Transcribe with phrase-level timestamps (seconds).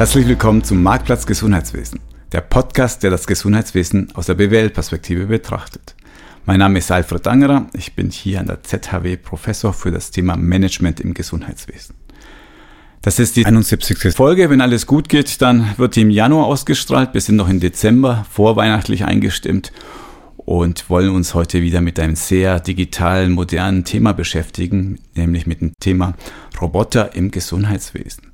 [0.00, 2.00] Herzlich willkommen zum Marktplatz Gesundheitswesen,
[2.32, 5.94] der Podcast, der das Gesundheitswesen aus der BWL-Perspektive betrachtet.
[6.46, 10.38] Mein Name ist Alfred Angerer, ich bin hier an der ZHW Professor für das Thema
[10.38, 11.96] Management im Gesundheitswesen.
[13.02, 14.14] Das ist die 71.
[14.14, 14.48] Folge.
[14.48, 17.12] Wenn alles gut geht, dann wird die im Januar ausgestrahlt.
[17.12, 19.70] Wir sind noch im Dezember vorweihnachtlich eingestimmt
[20.38, 25.74] und wollen uns heute wieder mit einem sehr digitalen, modernen Thema beschäftigen, nämlich mit dem
[25.78, 26.14] Thema
[26.58, 28.29] Roboter im Gesundheitswesen.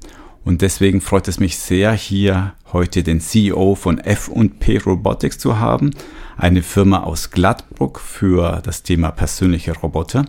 [0.46, 5.90] Und deswegen freut es mich sehr, hier heute den CEO von F&P Robotics zu haben,
[6.36, 10.24] eine Firma aus Gladbruck für das Thema persönliche Roboter.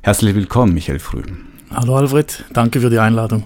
[0.00, 1.24] Herzlich willkommen, Michael Früh.
[1.74, 3.44] Hallo Alfred, danke für die Einladung.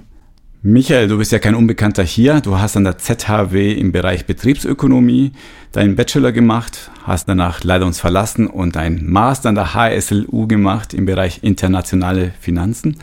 [0.62, 2.40] Michael, du bist ja kein Unbekannter hier.
[2.40, 5.32] Du hast an der ZHW im Bereich Betriebsökonomie
[5.73, 10.95] deinen Bachelor gemacht, hast danach leider uns verlassen und einen Master an der HSLU gemacht
[10.95, 12.98] im Bereich internationale Finanzen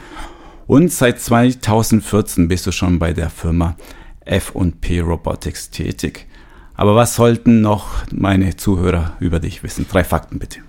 [0.71, 3.75] und seit 2014 bist du schon bei der Firma
[4.23, 6.27] F&P Robotics tätig.
[6.75, 9.85] Aber was sollten noch meine Zuhörer über dich wissen?
[9.91, 10.59] Drei Fakten bitte.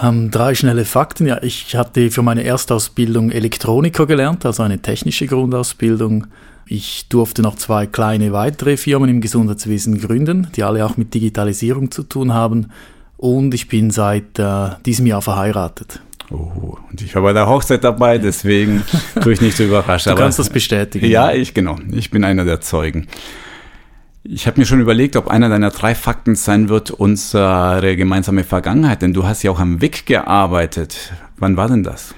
[0.00, 1.26] Ähm, drei schnelle Fakten.
[1.26, 6.28] Ja, ich hatte für meine Erstausbildung Elektroniker gelernt, also eine technische Grundausbildung.
[6.66, 11.90] Ich durfte noch zwei kleine weitere Firmen im Gesundheitswesen gründen, die alle auch mit Digitalisierung
[11.90, 12.70] zu tun haben.
[13.16, 16.00] Und ich bin seit äh, diesem Jahr verheiratet.
[16.30, 18.84] Oh, und ich war bei der Hochzeit dabei, deswegen
[19.22, 20.06] tue ich nicht so überrascht.
[20.06, 21.06] Du kannst das bestätigen.
[21.06, 21.78] Ja, ich genau.
[21.90, 23.08] Ich bin einer der Zeugen.
[24.22, 29.02] Ich habe mir schon überlegt, ob einer deiner drei Fakten sein wird unsere gemeinsame Vergangenheit,
[29.02, 31.12] denn du hast ja auch am WIC gearbeitet.
[31.38, 32.14] Wann war denn das?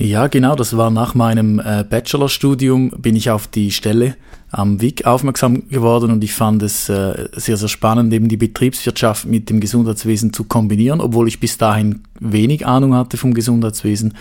[0.00, 4.14] Ja, genau, das war nach meinem äh, Bachelorstudium, bin ich auf die Stelle
[4.52, 9.26] am WIC aufmerksam geworden und ich fand es äh, sehr, sehr spannend, eben die Betriebswirtschaft
[9.26, 14.14] mit dem Gesundheitswesen zu kombinieren, obwohl ich bis dahin wenig Ahnung hatte vom Gesundheitswesen,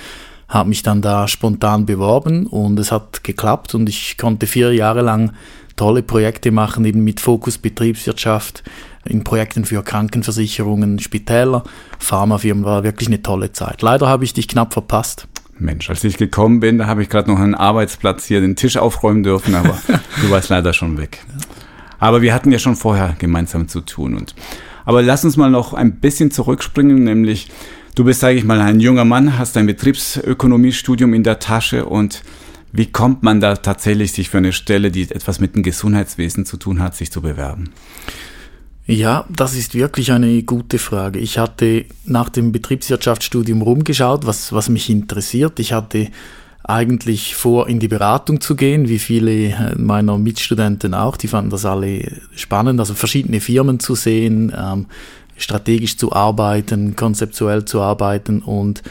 [0.50, 5.02] habe mich dann da spontan beworben und es hat geklappt und ich konnte vier Jahre
[5.02, 5.34] lang
[5.76, 8.64] tolle Projekte machen, eben mit Fokus Betriebswirtschaft,
[9.06, 11.64] in Projekten für Krankenversicherungen, Spitäler,
[12.00, 13.84] Pharmafirmen, war wirklich eine tolle Zeit.
[13.84, 15.28] Leider habe ich dich knapp verpasst.
[15.60, 18.78] Mensch, als ich gekommen bin, da habe ich gerade noch einen Arbeitsplatz hier, den Tisch
[18.78, 19.78] aufräumen dürfen, aber
[20.22, 21.24] du warst leider schon weg.
[22.00, 24.16] Aber wir hatten ja schon vorher gemeinsam zu tun.
[24.16, 24.36] Und,
[24.86, 27.50] aber lass uns mal noch ein bisschen zurückspringen, nämlich
[27.96, 32.22] du bist, sage ich mal, ein junger Mann, hast ein Betriebsökonomiestudium in der Tasche und
[32.72, 36.58] wie kommt man da tatsächlich, sich für eine Stelle, die etwas mit dem Gesundheitswesen zu
[36.58, 37.72] tun hat, sich zu bewerben?
[38.88, 41.20] Ja, das ist wirklich eine gute Frage.
[41.20, 45.60] Ich hatte nach dem Betriebswirtschaftsstudium rumgeschaut, was, was mich interessiert.
[45.60, 46.08] Ich hatte
[46.64, 51.18] eigentlich vor, in die Beratung zu gehen, wie viele meiner Mitstudenten auch.
[51.18, 54.86] Die fanden das alle spannend, also verschiedene Firmen zu sehen, ähm,
[55.36, 58.84] strategisch zu arbeiten, konzeptuell zu arbeiten und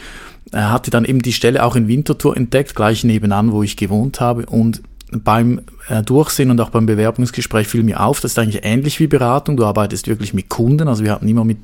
[0.51, 4.21] er hatte dann eben die Stelle auch in Winterthur entdeckt, gleich nebenan, wo ich gewohnt
[4.21, 4.81] habe und
[5.11, 9.07] beim äh, Durchsehen und auch beim Bewerbungsgespräch fiel mir auf, das ist eigentlich ähnlich wie
[9.07, 9.57] Beratung.
[9.57, 11.59] Du arbeitest wirklich mit Kunden, also wir hatten immer mit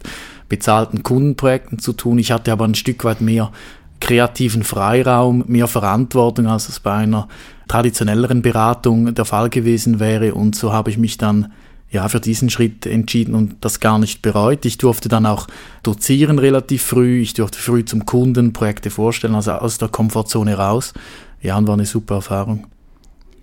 [0.49, 2.19] bezahlten Kundenprojekten zu tun.
[2.19, 3.51] Ich hatte aber ein Stück weit mehr
[3.99, 7.27] kreativen Freiraum, mehr Verantwortung, als es bei einer
[7.67, 10.33] traditionelleren Beratung der Fall gewesen wäre.
[10.33, 11.51] Und so habe ich mich dann
[11.89, 14.65] ja für diesen Schritt entschieden und das gar nicht bereut.
[14.65, 15.47] Ich durfte dann auch
[15.83, 17.21] dozieren relativ früh.
[17.21, 20.93] Ich durfte früh zum Kunden Projekte vorstellen, also aus der Komfortzone raus.
[21.41, 22.67] Ja, und war eine super Erfahrung.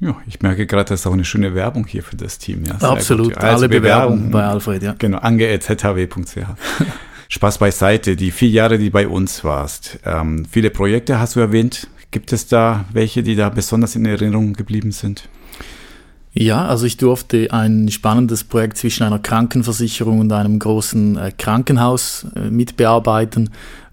[0.01, 2.65] Ja, ich merke gerade, das ist auch eine schöne Werbung hier für das Team.
[2.65, 4.95] Ja, Absolut, also alle Bewerbungen bei Alfred, ja.
[4.99, 6.39] Genau, ange.zhw.ch.
[7.29, 10.01] Spaß beiseite, die vier Jahre, die bei uns warst.
[10.05, 11.87] Ähm, viele Projekte hast du erwähnt.
[12.11, 15.29] Gibt es da welche, die da besonders in Erinnerung geblieben sind?
[16.33, 22.27] Ja, also ich durfte ein spannendes Projekt zwischen einer Krankenversicherung und einem großen äh, Krankenhaus
[22.37, 23.51] äh, mitbearbeiten,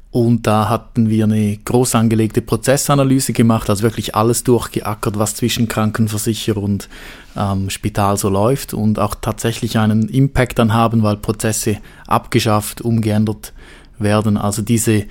[0.09, 5.67] und da hatten wir eine groß angelegte Prozessanalyse gemacht, also wirklich alles durchgeackert, was zwischen
[5.67, 6.87] Krankenversicherer und
[7.35, 13.53] ähm, Spital so läuft und auch tatsächlich einen Impact dann haben, weil Prozesse abgeschafft, umgeändert
[13.99, 14.37] werden.
[14.37, 15.05] Also diese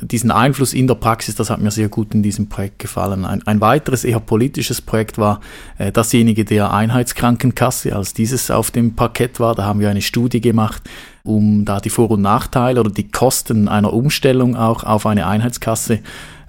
[0.00, 3.24] diesen Einfluss in der Praxis, das hat mir sehr gut in diesem Projekt gefallen.
[3.24, 5.40] Ein, ein weiteres eher politisches Projekt war
[5.78, 9.54] äh, dasjenige der Einheitskrankenkasse, als dieses auf dem Parkett war.
[9.54, 10.82] Da haben wir eine Studie gemacht,
[11.22, 16.00] um da die Vor- und Nachteile oder die Kosten einer Umstellung auch auf eine Einheitskasse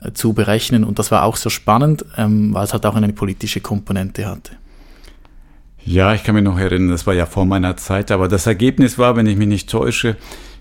[0.01, 0.83] äh, zu berechnen.
[0.83, 4.53] Und das war auch sehr spannend, ähm, weil es halt auch eine politische Komponente hatte.
[5.85, 8.97] Ja, ich kann mich noch erinnern, das war ja vor meiner Zeit, aber das Ergebnis
[8.97, 10.15] war, wenn ich mich nicht täusche,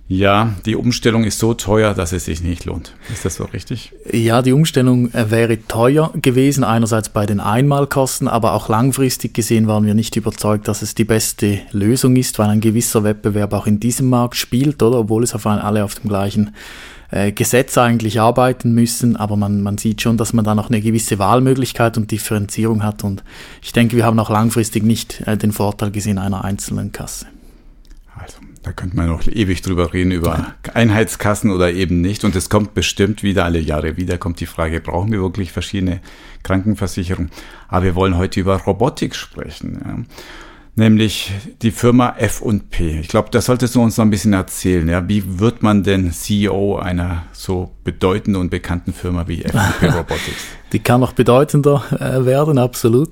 [0.08, 2.94] ja, die Umstellung ist so teuer, dass es sich nicht lohnt.
[3.12, 3.92] Ist das so richtig?
[4.12, 9.68] Ja, die Umstellung äh, wäre teuer gewesen, einerseits bei den Einmalkosten, aber auch langfristig gesehen
[9.68, 13.66] waren wir nicht überzeugt, dass es die beste Lösung ist, weil ein gewisser Wettbewerb auch
[13.66, 14.98] in diesem Markt spielt, oder?
[14.98, 16.54] Obwohl es auf alle auf dem gleichen
[17.10, 20.80] äh, Gesetz eigentlich arbeiten müssen, aber man, man sieht schon, dass man da noch eine
[20.80, 23.22] gewisse Wahlmöglichkeit und Differenzierung hat und
[23.62, 27.26] ich denke, wir haben auch langfristig nicht äh, den Vorteil gesehen einer einzelnen Kasse.
[28.62, 32.24] Da könnte man noch ewig drüber reden, über Einheitskassen oder eben nicht.
[32.24, 36.00] Und es kommt bestimmt wieder alle Jahre wieder, kommt die Frage, brauchen wir wirklich verschiedene
[36.44, 37.32] Krankenversicherungen?
[37.68, 39.80] Aber wir wollen heute über Robotik sprechen.
[39.84, 40.04] Ja
[40.74, 41.30] nämlich
[41.60, 43.00] die Firma F&P.
[43.00, 44.88] Ich glaube, das solltest du uns noch ein bisschen erzählen.
[44.88, 45.06] Ja?
[45.06, 50.46] Wie wird man denn CEO einer so bedeutenden und bekannten Firma wie F&P Robotics?
[50.72, 53.10] Die kann noch bedeutender äh, werden, absolut.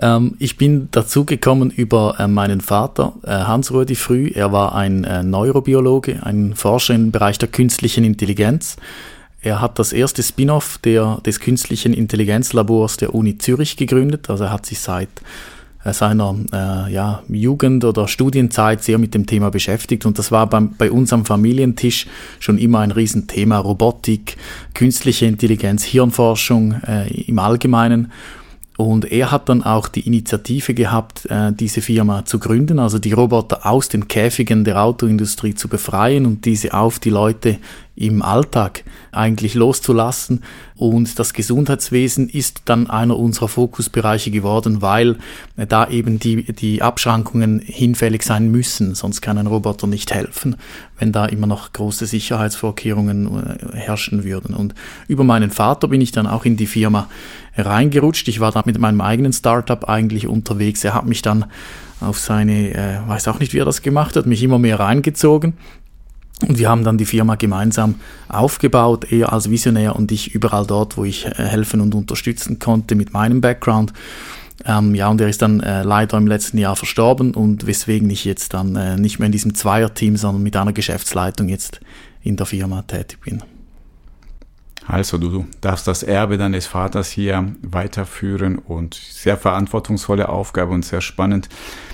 [0.00, 4.30] Ähm, ich bin dazugekommen über äh, meinen Vater, äh, Hans-Rödi Früh.
[4.32, 8.76] Er war ein Neurobiologe, ein Forscher im Bereich der künstlichen Intelligenz.
[9.40, 14.30] Er hat das erste Spin-off des künstlichen Intelligenzlabors der Uni Zürich gegründet.
[14.30, 15.08] Also er hat sich seit
[15.90, 20.74] seiner äh, ja, Jugend oder Studienzeit sehr mit dem Thema beschäftigt und das war beim,
[20.76, 22.06] bei uns am Familientisch
[22.38, 24.36] schon immer ein Riesenthema, Robotik,
[24.74, 28.12] künstliche Intelligenz, Hirnforschung äh, im Allgemeinen.
[28.78, 33.12] Und er hat dann auch die Initiative gehabt, äh, diese Firma zu gründen, also die
[33.12, 37.58] Roboter aus den Käfigen der Autoindustrie zu befreien und diese auf die Leute
[37.94, 40.42] im Alltag eigentlich loszulassen.
[40.76, 45.16] Und das Gesundheitswesen ist dann einer unserer Fokusbereiche geworden, weil
[45.56, 50.56] da eben die, die Abschrankungen hinfällig sein müssen, sonst kann ein Roboter nicht helfen,
[50.98, 54.54] wenn da immer noch große Sicherheitsvorkehrungen äh, herrschen würden.
[54.54, 54.74] Und
[55.06, 57.08] über meinen Vater bin ich dann auch in die Firma
[57.56, 58.26] reingerutscht.
[58.28, 60.82] Ich war da mit meinem eigenen Startup eigentlich unterwegs.
[60.82, 61.44] Er hat mich dann
[62.00, 65.54] auf seine, äh, weiß auch nicht, wie er das gemacht hat, mich immer mehr reingezogen.
[66.42, 67.96] Und wir haben dann die Firma gemeinsam
[68.28, 72.94] aufgebaut, eher als Visionär und ich überall dort, wo ich äh, helfen und unterstützen konnte
[72.94, 73.92] mit meinem Background.
[74.64, 78.24] Ähm, ja, und er ist dann äh, leider im letzten Jahr verstorben und weswegen ich
[78.24, 81.80] jetzt dann äh, nicht mehr in diesem Zweierteam, sondern mit einer Geschäftsleitung jetzt
[82.22, 83.42] in der Firma tätig bin.
[84.86, 91.00] Also du darfst das Erbe deines Vaters hier weiterführen und sehr verantwortungsvolle Aufgabe und sehr
[91.00, 91.48] spannend.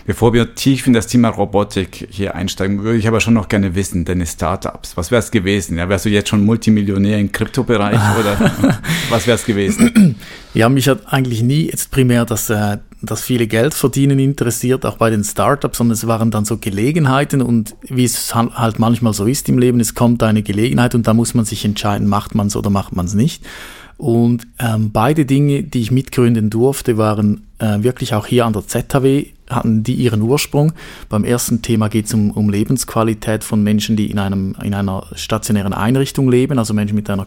[0.08, 3.74] Bevor wir tief in das Thema Robotik hier einsteigen, würde ich aber schon noch gerne
[3.74, 5.76] wissen, deine Startups, was wäre es gewesen?
[5.76, 10.16] Ja, wärst du jetzt schon Multimillionär im Kryptobereich oder was wäre es gewesen?
[10.54, 14.96] Ja, mich hat eigentlich nie jetzt primär das, äh, das viele Geld verdienen interessiert, auch
[14.96, 19.26] bei den Startups, sondern es waren dann so Gelegenheiten und wie es halt manchmal so
[19.26, 22.46] ist im Leben, es kommt eine Gelegenheit und da muss man sich entscheiden, macht man
[22.46, 23.44] es oder macht man es nicht.
[23.98, 28.64] Und ähm, beide Dinge, die ich mitgründen durfte, waren äh, wirklich auch hier an der
[28.64, 30.72] ZHW, hatten die ihren Ursprung.
[31.08, 35.04] Beim ersten Thema geht es um, um Lebensqualität von Menschen, die in, einem, in einer
[35.14, 37.26] stationären Einrichtung leben, also Menschen mit einer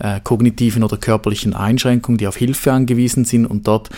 [0.00, 3.46] äh, kognitiven oder körperlichen Einschränkung, die auf Hilfe angewiesen sind.
[3.46, 3.88] Und dort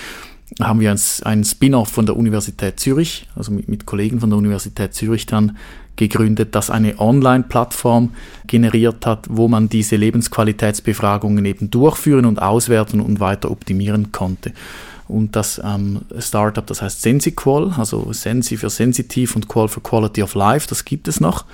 [0.60, 0.94] haben wir
[1.24, 5.56] einen Spin-off von der Universität Zürich, also mit, mit Kollegen von der Universität Zürich dann
[5.96, 8.12] gegründet, das eine Online-Plattform
[8.46, 14.52] generiert hat, wo man diese Lebensqualitätsbefragungen eben durchführen und auswerten und weiter optimieren konnte.
[15.06, 20.22] Und das ähm, Startup, das heißt SensiQual, also Sensi für Sensitiv und Qual für Quality
[20.22, 21.44] of Life, das gibt es noch.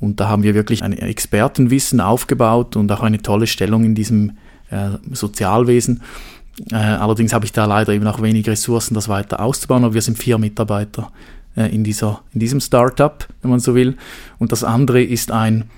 [0.00, 4.38] Und da haben wir wirklich ein Expertenwissen aufgebaut und auch eine tolle Stellung in diesem
[4.70, 6.02] äh, Sozialwesen.
[6.70, 10.02] Äh, allerdings habe ich da leider eben auch wenig Ressourcen, das weiter auszubauen, aber wir
[10.02, 11.10] sind vier Mitarbeiter
[11.56, 13.96] in, dieser, in diesem Startup, wenn man so will.
[14.38, 15.70] Und das andere ist ein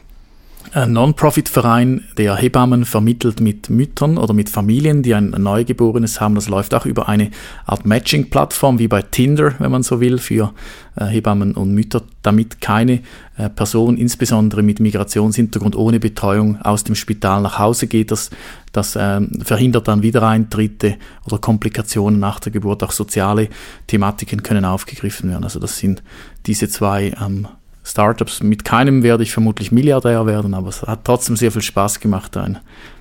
[0.72, 6.34] ein Non-Profit-Verein, der Hebammen vermittelt mit Müttern oder mit Familien, die ein Neugeborenes haben.
[6.34, 7.30] Das läuft auch über eine
[7.66, 10.54] Art Matching-Plattform, wie bei Tinder, wenn man so will, für
[10.96, 13.00] äh, Hebammen und Mütter, damit keine
[13.36, 18.10] äh, Person, insbesondere mit Migrationshintergrund, ohne Betreuung aus dem Spital nach Hause geht.
[18.10, 18.30] Das,
[18.72, 22.82] das ähm, verhindert dann Wiedereintritte oder Komplikationen nach der Geburt.
[22.82, 23.48] Auch soziale
[23.86, 25.44] Thematiken können aufgegriffen werden.
[25.44, 26.02] Also das sind
[26.46, 27.46] diese zwei ähm,
[27.84, 28.42] Startups.
[28.42, 32.36] Mit keinem werde ich vermutlich Milliardär werden, aber es hat trotzdem sehr viel Spaß gemacht,
[32.36, 32.58] einen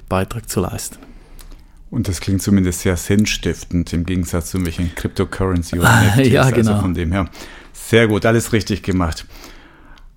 [0.10, 0.98] Beitrag zu leisten.
[1.90, 6.28] Und das klingt zumindest sehr sinnstiftend im Gegensatz zu welchen Cryptocurrency oder NFTs.
[6.32, 6.72] ja, genau.
[6.72, 7.30] Also von dem her.
[7.74, 9.26] Sehr gut, alles richtig gemacht.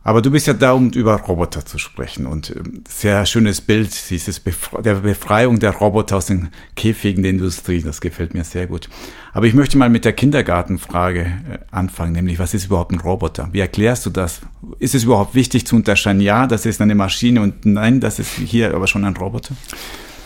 [0.06, 2.26] Aber du bist ja da, um über Roboter zu sprechen.
[2.26, 7.30] Und ähm, sehr schönes Bild, dieses Befre der Befreiung der Roboter aus den Käfigen der
[7.32, 7.80] Industrie.
[7.80, 8.90] Das gefällt mir sehr gut.
[9.32, 13.48] Aber ich möchte mal mit der Kindergartenfrage äh, anfangen, nämlich was ist überhaupt ein Roboter?
[13.52, 14.42] Wie erklärst du das?
[14.78, 16.20] Ist es überhaupt wichtig zu unterscheiden?
[16.20, 19.54] Ja, das ist eine Maschine und nein, das ist hier aber schon ein Roboter?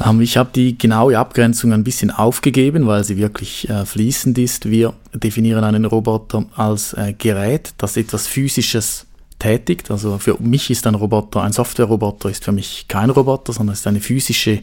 [0.04, 4.68] Ähm, ich habe die genaue Abgrenzung ein bisschen aufgegeben, weil sie wirklich äh, fließend ist.
[4.68, 9.06] Wir definieren einen Roboter als äh, Gerät, das etwas Physisches
[9.38, 9.90] tätigt.
[9.90, 13.86] Also für mich ist ein Roboter, ein Software-Roboter ist für mich kein Roboter, sondern ist
[13.86, 14.60] eine physische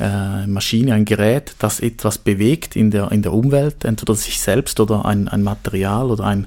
[0.00, 4.80] äh, Maschine, ein Gerät, das etwas bewegt in der, in der Umwelt, entweder sich selbst
[4.80, 6.46] oder ein, ein Material oder ein,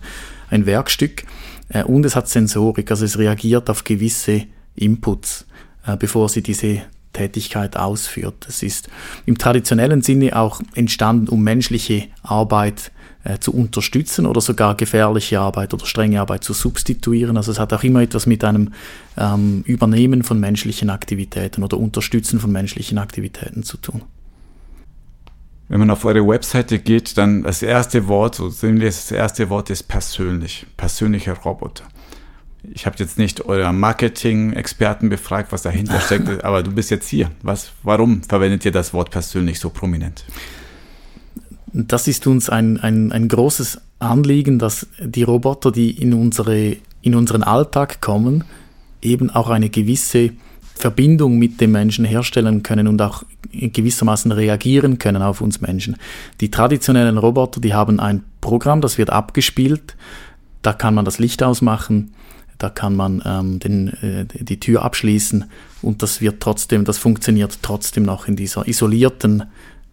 [0.49, 1.23] ein Werkstück.
[1.69, 4.43] Äh, und es hat Sensorik, also es reagiert auf gewisse
[4.75, 5.45] Inputs.
[5.85, 6.81] äh, bevor sie diese
[7.13, 8.45] Tätigkeit ausführt.
[8.47, 8.89] Es ist
[9.25, 12.91] im traditionellen Sinne auch entstanden, um menschliche Arbeit
[13.23, 17.37] äh, zu unterstützen oder sogar gefährliche Arbeit oder strenge Arbeit zu substituieren.
[17.37, 18.73] Also es hat auch immer etwas mit einem
[19.17, 24.01] ähm, Übernehmen von menschlichen Aktivitäten oder Unterstützen von menschlichen Aktivitäten zu tun.
[25.67, 29.69] Wenn man auf eure Webseite geht, dann das erste Wort, so sinnlich das erste Wort
[29.69, 31.85] ist persönlich, persönlicher Roboter.
[32.73, 37.31] Ich habe jetzt nicht euer Marketing-Experten befragt, was dahinter steckt, aber du bist jetzt hier.
[37.41, 40.25] Was, warum verwendet ihr das Wort persönlich so prominent?
[41.73, 47.15] Das ist uns ein, ein, ein großes Anliegen, dass die Roboter, die in, unsere, in
[47.15, 48.43] unseren Alltag kommen,
[49.01, 50.31] eben auch eine gewisse
[50.75, 55.97] Verbindung mit dem Menschen herstellen können und auch gewissermaßen reagieren können auf uns Menschen.
[56.41, 59.95] Die traditionellen Roboter, die haben ein Programm, das wird abgespielt,
[60.63, 62.13] da kann man das Licht ausmachen,
[62.57, 65.45] da kann man ähm, den, äh, die Tür abschließen
[65.81, 69.45] und das wird trotzdem, das funktioniert trotzdem noch in dieser isolierten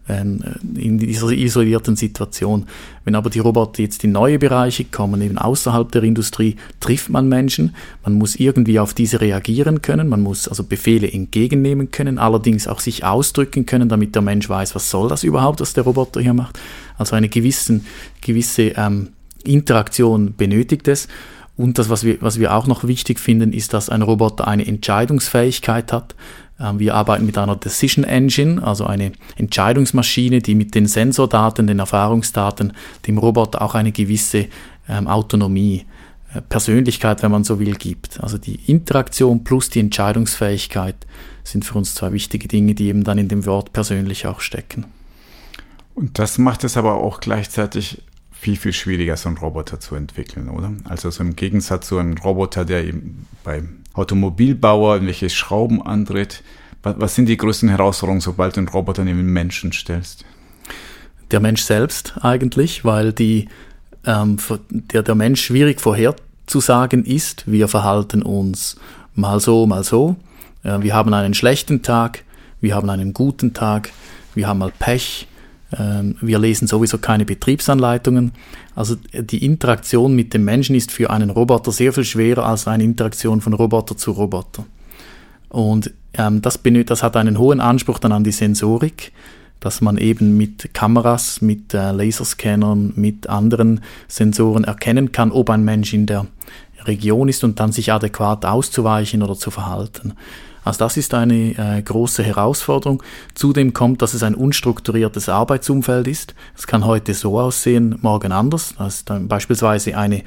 [0.09, 2.65] in dieser isolierten Situation.
[3.05, 7.29] Wenn aber die Roboter jetzt in neue Bereiche kommen, eben außerhalb der Industrie, trifft man
[7.29, 7.75] Menschen.
[8.03, 10.07] Man muss irgendwie auf diese reagieren können.
[10.07, 14.75] Man muss also Befehle entgegennehmen können, allerdings auch sich ausdrücken können, damit der Mensch weiß,
[14.75, 16.59] was soll das überhaupt, was der Roboter hier macht.
[16.97, 17.85] Also eine gewissen,
[18.21, 19.09] gewisse ähm,
[19.43, 21.07] Interaktion benötigt es.
[21.55, 24.65] Und das, was wir, was wir auch noch wichtig finden, ist, dass ein Roboter eine
[24.65, 26.15] Entscheidungsfähigkeit hat.
[26.59, 31.79] Ähm, wir arbeiten mit einer Decision Engine, also eine Entscheidungsmaschine, die mit den Sensordaten, den
[31.79, 32.73] Erfahrungsdaten
[33.07, 34.47] dem Roboter auch eine gewisse
[34.87, 35.85] ähm, Autonomie,
[36.33, 38.21] äh, Persönlichkeit, wenn man so will, gibt.
[38.21, 40.95] Also die Interaktion plus die Entscheidungsfähigkeit
[41.43, 44.85] sind für uns zwei wichtige Dinge, die eben dann in dem Wort persönlich auch stecken.
[45.95, 50.47] Und das macht es aber auch gleichzeitig viel, viel schwieriger, so einen Roboter zu entwickeln,
[50.49, 50.71] oder?
[50.85, 56.43] Also so im Gegensatz zu einem Roboter, der eben beim Automobilbauer irgendwelche Schrauben andreht.
[56.83, 60.25] Was sind die größten Herausforderungen, sobald du einen Roboter neben den Menschen stellst?
[61.31, 63.49] Der Mensch selbst eigentlich, weil die,
[64.05, 64.37] ähm,
[64.69, 67.43] der, der Mensch schwierig vorherzusagen ist.
[67.51, 68.77] Wir verhalten uns
[69.13, 70.15] mal so, mal so.
[70.63, 72.23] Äh, wir haben einen schlechten Tag,
[72.61, 73.91] wir haben einen guten Tag,
[74.33, 75.27] wir haben mal Pech,
[75.71, 78.31] wir lesen sowieso keine Betriebsanleitungen.
[78.75, 82.83] Also die Interaktion mit dem Menschen ist für einen Roboter sehr viel schwerer als eine
[82.83, 84.65] Interaktion von Roboter zu Roboter.
[85.49, 89.11] Und ähm, das, das, hat einen hohen Anspruch dann an die Sensorik,
[89.59, 95.63] dass man eben mit Kameras, mit äh, Laserscannern, mit anderen Sensoren erkennen kann, ob ein
[95.63, 96.27] Mensch in der
[96.85, 100.13] Region ist und dann sich adäquat auszuweichen oder zu verhalten.
[100.63, 103.01] Also das ist eine äh, große Herausforderung.
[103.33, 106.35] Zudem kommt, dass es ein unstrukturiertes Arbeitsumfeld ist.
[106.57, 108.73] Es kann heute so aussehen, morgen anders.
[108.77, 110.23] Also beispielsweise eine,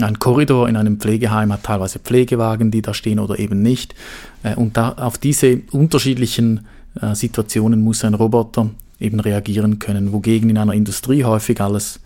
[0.00, 3.94] ein Korridor in einem Pflegeheim hat teilweise Pflegewagen, die da stehen oder eben nicht.
[4.42, 6.66] Äh, und da, auf diese unterschiedlichen
[7.00, 8.70] äh, Situationen muss ein Roboter
[9.00, 12.00] eben reagieren können, wogegen in einer Industrie häufig alles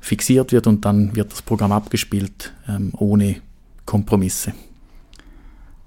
[0.00, 3.36] fixiert wird und dann wird das Programm abgespielt ähm, ohne
[3.84, 4.52] Kompromisse.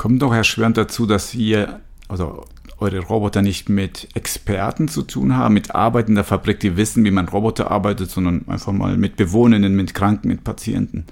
[0.01, 2.46] Kommt doch erschwerend dazu, dass ihr, also
[2.79, 7.03] eure Roboter nicht mit Experten zu tun haben, mit Arbeiten in der Fabrik, die wissen,
[7.03, 11.05] wie man Roboter arbeitet, sondern einfach mal mit Bewohnenden, mit Kranken, mit Patienten.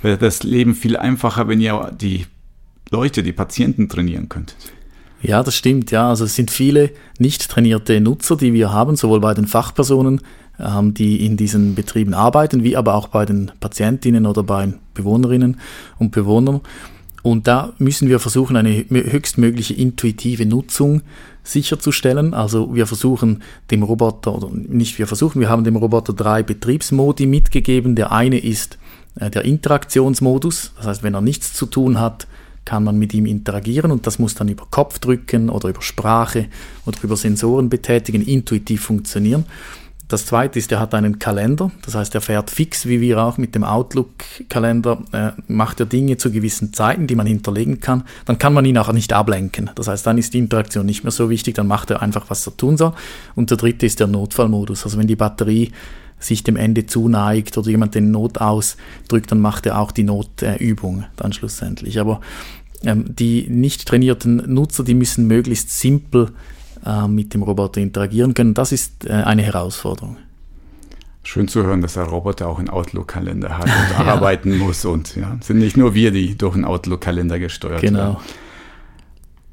[0.00, 2.24] Wäre das Leben viel einfacher, wenn ihr die
[2.90, 4.56] Leute, die Patienten trainieren könntet.
[5.20, 6.08] Ja, das stimmt, ja.
[6.08, 10.22] Also es sind viele nicht trainierte Nutzer, die wir haben, sowohl bei den Fachpersonen,
[10.58, 15.60] ähm, die in diesen Betrieben arbeiten, wie aber auch bei den Patientinnen oder bei Bewohnerinnen
[15.98, 16.62] und Bewohnern.
[17.22, 21.02] Und da müssen wir versuchen, eine höchstmögliche intuitive Nutzung
[21.42, 22.34] sicherzustellen.
[22.34, 27.26] Also wir versuchen dem Roboter, oder nicht wir versuchen, wir haben dem Roboter drei Betriebsmodi
[27.26, 27.94] mitgegeben.
[27.94, 28.78] Der eine ist
[29.18, 30.72] äh, der Interaktionsmodus.
[30.76, 32.26] Das heißt, wenn er nichts zu tun hat,
[32.64, 36.46] kann man mit ihm interagieren und das muss dann über Kopfdrücken oder über Sprache
[36.86, 39.46] oder über Sensoren betätigen, intuitiv funktionieren.
[40.10, 43.38] Das zweite ist, er hat einen Kalender, das heißt, er fährt fix, wie wir auch
[43.38, 48.02] mit dem Outlook-Kalender, äh, macht er Dinge zu gewissen Zeiten, die man hinterlegen kann.
[48.24, 49.70] Dann kann man ihn auch nicht ablenken.
[49.76, 52.44] Das heißt, dann ist die Interaktion nicht mehr so wichtig, dann macht er einfach, was
[52.44, 52.92] er tun soll.
[53.36, 54.84] Und der dritte ist der Notfallmodus.
[54.84, 55.70] Also wenn die Batterie
[56.18, 61.04] sich dem Ende zuneigt oder jemand den Not ausdrückt, dann macht er auch die Notübung
[61.14, 62.00] dann schlussendlich.
[62.00, 62.20] Aber
[62.82, 66.32] ähm, die nicht trainierten Nutzer, die müssen möglichst simpel
[66.84, 68.54] äh, mit dem Roboter interagieren können.
[68.54, 70.16] Das ist äh, eine Herausforderung.
[71.22, 74.12] Schön zu hören, dass der Roboter auch einen Outlook-Kalender hat und ja.
[74.12, 74.84] arbeiten muss.
[74.84, 77.98] Und ja, sind nicht nur wir, die durch einen Outlook-Kalender gesteuert genau.
[77.98, 78.16] werden.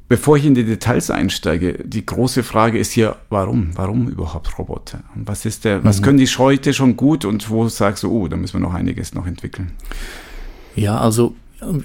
[0.08, 3.76] Bevor ich in die Details einsteige, die große Frage ist hier, warum?
[3.76, 5.00] Warum überhaupt Roboter?
[5.14, 6.04] Und was ist der, was mhm.
[6.04, 9.12] können die heute schon gut und wo sagst du, oh, da müssen wir noch einiges
[9.12, 9.72] noch entwickeln?
[10.74, 11.34] Ja, also,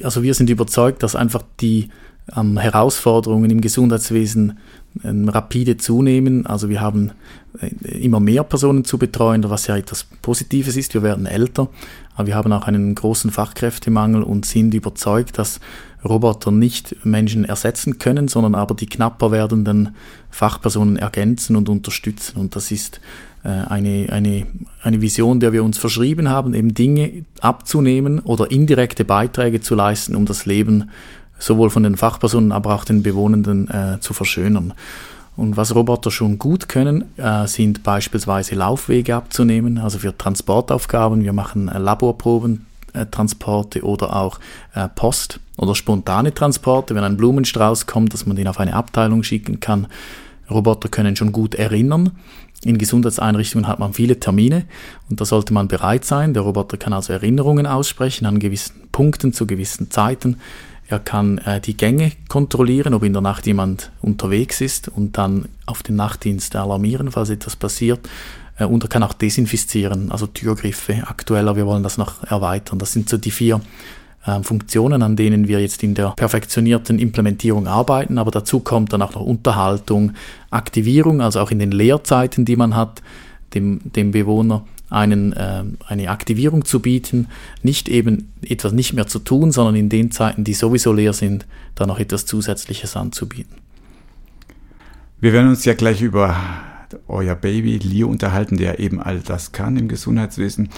[0.03, 1.89] also wir sind überzeugt, dass einfach die
[2.33, 4.57] ähm, Herausforderungen im Gesundheitswesen
[5.03, 6.45] ähm, rapide zunehmen.
[6.45, 7.11] Also wir haben
[7.59, 7.67] äh,
[7.99, 10.93] immer mehr Personen zu betreuen, was ja etwas Positives ist.
[10.93, 11.69] Wir werden älter,
[12.15, 15.59] aber wir haben auch einen großen Fachkräftemangel und sind überzeugt, dass
[16.03, 19.95] Roboter nicht Menschen ersetzen können, sondern aber die knapper werdenden
[20.29, 22.37] Fachpersonen ergänzen und unterstützen.
[22.39, 22.99] Und das ist
[23.43, 24.45] äh, eine, eine,
[24.81, 30.15] eine Vision, der wir uns verschrieben haben, eben Dinge abzunehmen oder indirekte Beiträge zu leisten,
[30.15, 30.89] um das Leben
[31.43, 34.73] sowohl von den Fachpersonen, aber auch den Bewohnenden äh, zu verschönern.
[35.35, 41.23] Und was Roboter schon gut können, äh, sind beispielsweise Laufwege abzunehmen, also für Transportaufgaben.
[41.23, 43.05] Wir machen äh, Laborproben, äh,
[43.81, 44.39] oder auch
[44.75, 49.23] äh, Post oder spontane Transporte, wenn ein Blumenstrauß kommt, dass man den auf eine Abteilung
[49.23, 49.87] schicken kann.
[50.49, 52.11] Roboter können schon gut erinnern.
[52.63, 54.65] In Gesundheitseinrichtungen hat man viele Termine
[55.09, 56.33] und da sollte man bereit sein.
[56.33, 60.37] Der Roboter kann also Erinnerungen aussprechen an gewissen Punkten zu gewissen Zeiten.
[60.93, 65.45] Er kann äh, die Gänge kontrollieren, ob in der Nacht jemand unterwegs ist und dann
[65.65, 68.07] auf den Nachtdienst alarmieren, falls etwas passiert.
[68.59, 71.55] Äh, und er kann auch desinfizieren, also Türgriffe aktueller.
[71.55, 72.77] Wir wollen das noch erweitern.
[72.77, 73.59] Das sind so die vier
[74.27, 78.19] äh, Funktionen, an denen wir jetzt in der perfektionierten Implementierung arbeiten.
[78.19, 80.11] Aber dazu kommt dann auch noch Unterhaltung,
[80.51, 83.01] Aktivierung, also auch in den Leerzeiten, die man hat,
[83.55, 87.27] dem, dem Bewohner einen, äh, eine Aktivierung zu bieten,
[87.61, 91.45] nicht eben etwas nicht mehr zu tun, sondern in den Zeiten, die sowieso leer sind,
[91.75, 93.55] da noch etwas Zusätzliches anzubieten.
[95.19, 96.35] Wir werden uns ja gleich über
[97.07, 100.69] euer Baby Leo unterhalten, der eben all das kann im Gesundheitswesen.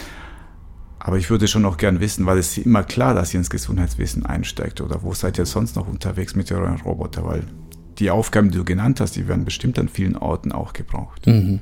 [1.00, 4.26] Aber ich würde schon noch gern wissen, war es immer klar, dass ihr ins Gesundheitswesen
[4.26, 7.26] einsteigt oder wo seid ihr sonst noch unterwegs mit euren Roboter?
[7.26, 7.44] Weil
[8.00, 11.26] die Aufgaben, die du genannt hast, die werden bestimmt an vielen Orten auch gebraucht.
[11.28, 11.60] Mhm.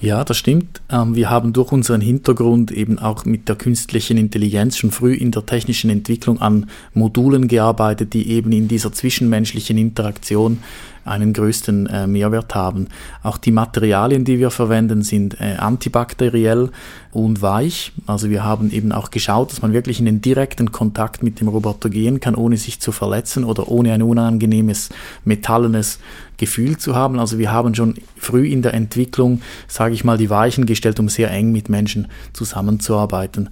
[0.00, 0.82] Ja, das stimmt.
[0.90, 5.30] Ähm, wir haben durch unseren Hintergrund eben auch mit der künstlichen Intelligenz schon früh in
[5.30, 10.58] der technischen Entwicklung an Modulen gearbeitet, die eben in dieser zwischenmenschlichen Interaktion
[11.06, 12.88] einen größten äh, Mehrwert haben.
[13.22, 16.70] Auch die Materialien, die wir verwenden, sind äh, antibakteriell
[17.12, 17.92] und weich.
[18.06, 21.48] Also wir haben eben auch geschaut, dass man wirklich in den direkten Kontakt mit dem
[21.48, 24.90] Roboter gehen kann, ohne sich zu verletzen oder ohne ein unangenehmes
[25.24, 25.98] metallenes
[26.36, 27.18] Gefühl zu haben.
[27.18, 31.08] Also wir haben schon früh in der Entwicklung, sage ich mal, die Weichen gestellt, um
[31.08, 33.50] sehr eng mit Menschen zusammenzuarbeiten.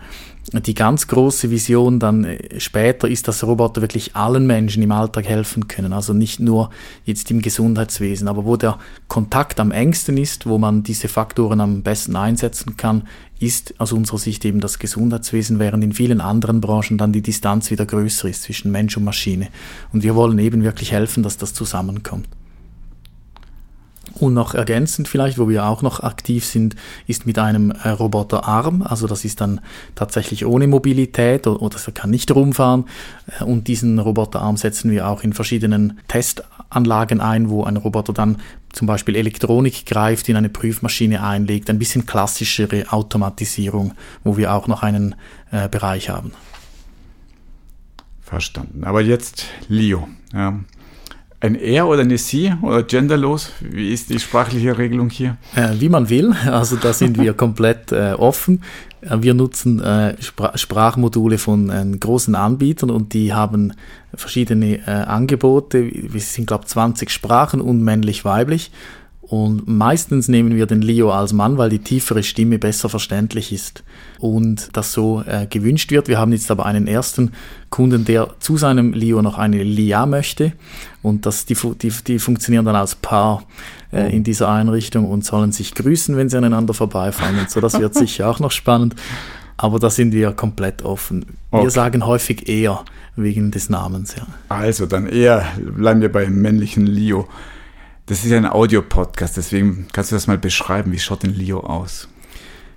[0.61, 5.27] Die ganz große Vision dann äh, später ist, dass Roboter wirklich allen Menschen im Alltag
[5.27, 5.93] helfen können.
[5.93, 6.71] Also nicht nur
[7.05, 11.83] jetzt im Gesundheitswesen, aber wo der Kontakt am engsten ist, wo man diese Faktoren am
[11.83, 13.03] besten einsetzen kann,
[13.41, 17.71] ist aus unserer Sicht eben das Gesundheitswesen, während in vielen anderen Branchen dann die Distanz
[17.71, 19.49] wieder größer ist zwischen Mensch und Maschine.
[19.93, 22.29] Und wir wollen eben wirklich helfen, dass das zusammenkommt.
[24.15, 28.83] Und noch ergänzend vielleicht, wo wir auch noch aktiv sind, ist mit einem äh, Roboterarm.
[28.83, 29.61] Also das ist dann
[29.97, 32.85] tatsächlich ohne Mobilität oder, oder er kann nicht rumfahren.
[33.41, 38.39] Äh, und diesen Roboterarm setzen wir auch in verschiedenen Testanlagen ein, wo ein Roboter dann
[38.73, 41.69] zum Beispiel Elektronik greift, in eine Prüfmaschine einlegt.
[41.69, 45.17] Ein bisschen klassischere Automatisierung, wo wir auch noch einen
[45.51, 46.33] äh, Bereich haben.
[48.23, 48.85] Verstanden.
[48.85, 50.09] Aber jetzt Leo.
[50.33, 50.61] Ja
[51.45, 53.53] ein Er oder eine Sie oder genderlos?
[53.61, 55.37] Wie ist die sprachliche Regelung hier?
[55.55, 58.63] Äh, wie man will, also da sind wir komplett äh, offen.
[59.03, 63.75] Äh, wir nutzen äh, Spr Sprachmodule von äh, großen Anbietern und die haben
[64.15, 65.91] verschiedene äh, Angebote.
[65.93, 68.71] Wir sind, glaube ich, 20 Sprachen und männlich-weiblich.
[69.27, 73.83] Und meistens nehmen wir den Leo als Mann, weil die tiefere Stimme besser verständlich ist
[74.19, 76.09] und das so äh, gewünscht wird.
[76.09, 77.33] Wir haben jetzt aber einen ersten
[77.71, 80.53] Kunden, der zu seinem Leo noch eine Lia möchte
[81.03, 83.45] und das, die, die, die funktionieren dann als Paar
[83.93, 87.63] äh, in dieser Einrichtung und sollen sich grüßen, wenn sie aneinander vorbeifahren und so.
[87.63, 88.95] Das wird sicher auch noch spannend.
[89.57, 91.25] Aber da sind wir komplett offen.
[91.51, 91.71] Wir okay.
[91.71, 92.85] sagen häufig eher
[93.17, 94.17] wegen des Namens.
[94.17, 94.27] Ja.
[94.49, 97.27] Also dann eher bleiben wir beim männlichen Leo.
[98.07, 100.93] Das ist ja ein Audio-Podcast, deswegen kannst du das mal beschreiben.
[100.93, 102.07] Wie schaut denn Leo aus?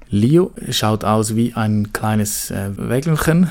[0.09, 3.49] Leo schaut aus wie ein kleines äh, Wägelchen,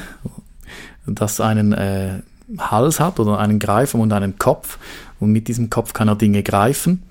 [1.06, 2.22] das einen äh,
[2.56, 4.78] Hals hat oder einen Greifer und einen Kopf.
[5.20, 7.02] Und mit diesem Kopf kann er Dinge greifen.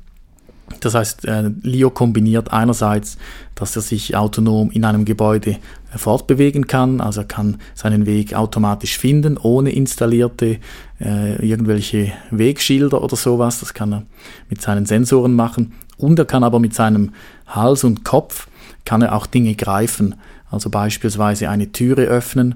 [0.79, 3.17] Das heißt, äh, Leo kombiniert einerseits,
[3.53, 8.33] dass er sich autonom in einem Gebäude äh, fortbewegen kann, also er kann seinen Weg
[8.33, 10.57] automatisch finden, ohne installierte
[10.99, 13.59] äh, irgendwelche Wegschilder oder sowas.
[13.59, 14.03] Das kann er
[14.49, 15.73] mit seinen Sensoren machen.
[15.97, 17.11] Und er kann aber mit seinem
[17.47, 18.47] Hals und Kopf
[18.85, 20.15] kann er auch Dinge greifen,
[20.51, 22.55] also beispielsweise eine Türe öffnen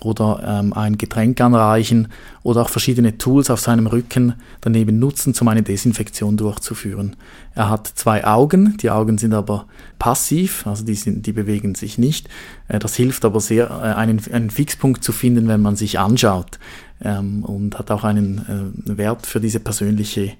[0.00, 2.08] oder ähm, ein Getränk anreichen
[2.42, 7.16] oder auch verschiedene Tools auf seinem Rücken daneben nutzen, um eine Desinfektion durchzuführen.
[7.54, 9.66] Er hat zwei Augen, die Augen sind aber
[9.98, 12.28] passiv, also die, sind, die bewegen sich nicht.
[12.68, 16.58] Äh, das hilft aber sehr, äh, einen, einen Fixpunkt zu finden, wenn man sich anschaut
[17.00, 20.32] ähm, und hat auch einen äh, Wert für diese persönliche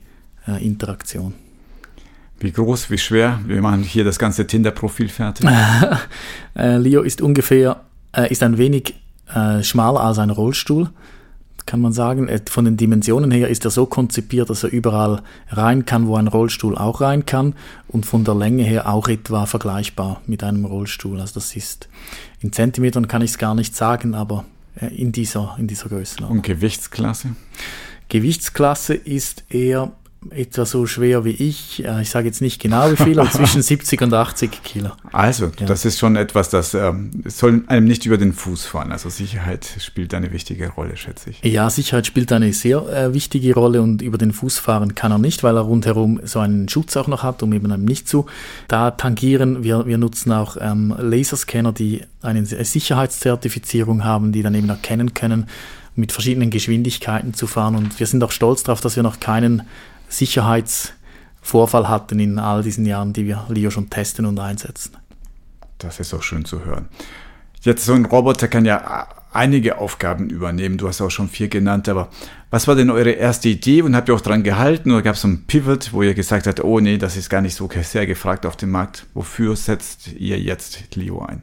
[0.47, 1.35] äh, Interaktion.
[2.41, 3.41] Wie groß, wie schwer?
[3.47, 5.49] Wir machen hier das ganze Tinder-Profil fertig.
[6.57, 7.81] Äh, Leo ist ungefähr,
[8.13, 8.95] äh, ist ein wenig
[9.33, 10.91] äh, schmaler als ein Rollstuhl,
[11.67, 12.29] kann man sagen.
[12.29, 16.17] Äh, von den Dimensionen her ist er so konzipiert, dass er überall rein kann, wo
[16.17, 17.55] ein Rollstuhl auch rein kann
[17.89, 21.21] und von der Länge her auch etwa vergleichbar mit einem Rollstuhl.
[21.21, 21.89] Also das ist
[22.41, 24.45] in Zentimetern kann ich es gar nicht sagen, aber
[24.77, 26.27] äh, in dieser, in dieser Größe.
[26.27, 27.37] Und Gewichtsklasse?
[28.09, 29.93] Gewichtsklasse ist eher
[30.31, 31.85] etwa so schwer wie ich.
[31.85, 34.91] Äh, ich sage jetzt nicht genau wie viel, aber zwischen 70 und 80 Kilo.
[35.13, 35.67] Also, ja.
[35.67, 38.93] das ist schon etwas, das ähm, soll einem nicht über den Fuß fahren.
[38.93, 41.43] Also Sicherheit spielt eine wichtige Rolle, schätze ich.
[41.43, 45.19] Ja, Sicherheit spielt eine sehr äh, wichtige Rolle und über den Fuß fahren kann er
[45.19, 48.27] nicht, weil er rundherum so einen Schutz auch noch hat, um eben einem nicht zu
[48.69, 49.65] da tangieren.
[49.65, 55.47] Wir, wir nutzen auch ähm, Laserscanner, die eine Sicherheitszertifizierung haben, die dann eben erkennen können,
[55.97, 57.77] mit verschiedenen Geschwindigkeiten zu fahren.
[57.77, 59.63] Und wir sind auch stolz darauf, dass wir noch keinen
[60.09, 64.97] Sicherheitsvorfall hatten in all diesen Jahren, die wir Leo schon testen und einsetzen.
[65.79, 66.89] Das ist auch schön zu hören.
[67.63, 70.79] Jetzt so ein Roboter kann ja einige Aufgaben übernehmen.
[70.79, 72.09] Du hast auch schon vier genannt, aber
[72.51, 75.23] was war denn eure erste Idee und habt ihr auch dran gehalten oder gab es
[75.23, 78.07] so ein Pivot, wo ihr gesagt habt, oh nee, das ist gar nicht so sehr
[78.07, 79.07] gefragt auf dem Markt.
[79.13, 81.43] Wofür setzt ihr jetzt Leo ein?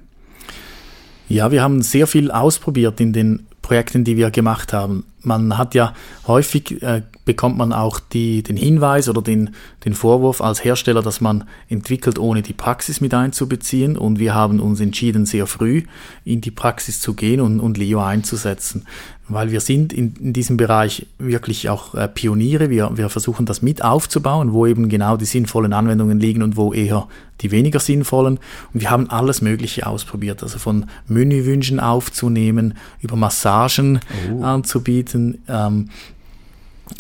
[1.28, 5.06] Ja, wir haben sehr viel ausprobiert in den Projekten, die wir gemacht haben.
[5.22, 5.94] Man hat ja
[6.26, 9.52] häufig äh, bekommt man auch die, den Hinweis oder den,
[9.86, 13.98] den Vorwurf als Hersteller, dass man entwickelt, ohne die Praxis mit einzubeziehen.
[13.98, 15.84] Und wir haben uns entschieden, sehr früh
[16.26, 18.86] in die Praxis zu gehen und, und Leo einzusetzen
[19.34, 22.70] weil wir sind in, in diesem Bereich wirklich auch äh, Pioniere.
[22.70, 26.74] Wir, wir versuchen das mit aufzubauen, wo eben genau die sinnvollen Anwendungen liegen und wo
[26.74, 27.08] eher
[27.42, 28.40] die weniger sinnvollen.
[28.74, 34.00] Und wir haben alles Mögliche ausprobiert, also von Menüwünschen aufzunehmen, über Massagen
[34.32, 34.44] oh.
[34.44, 35.40] anzubieten.
[35.48, 35.90] Ähm,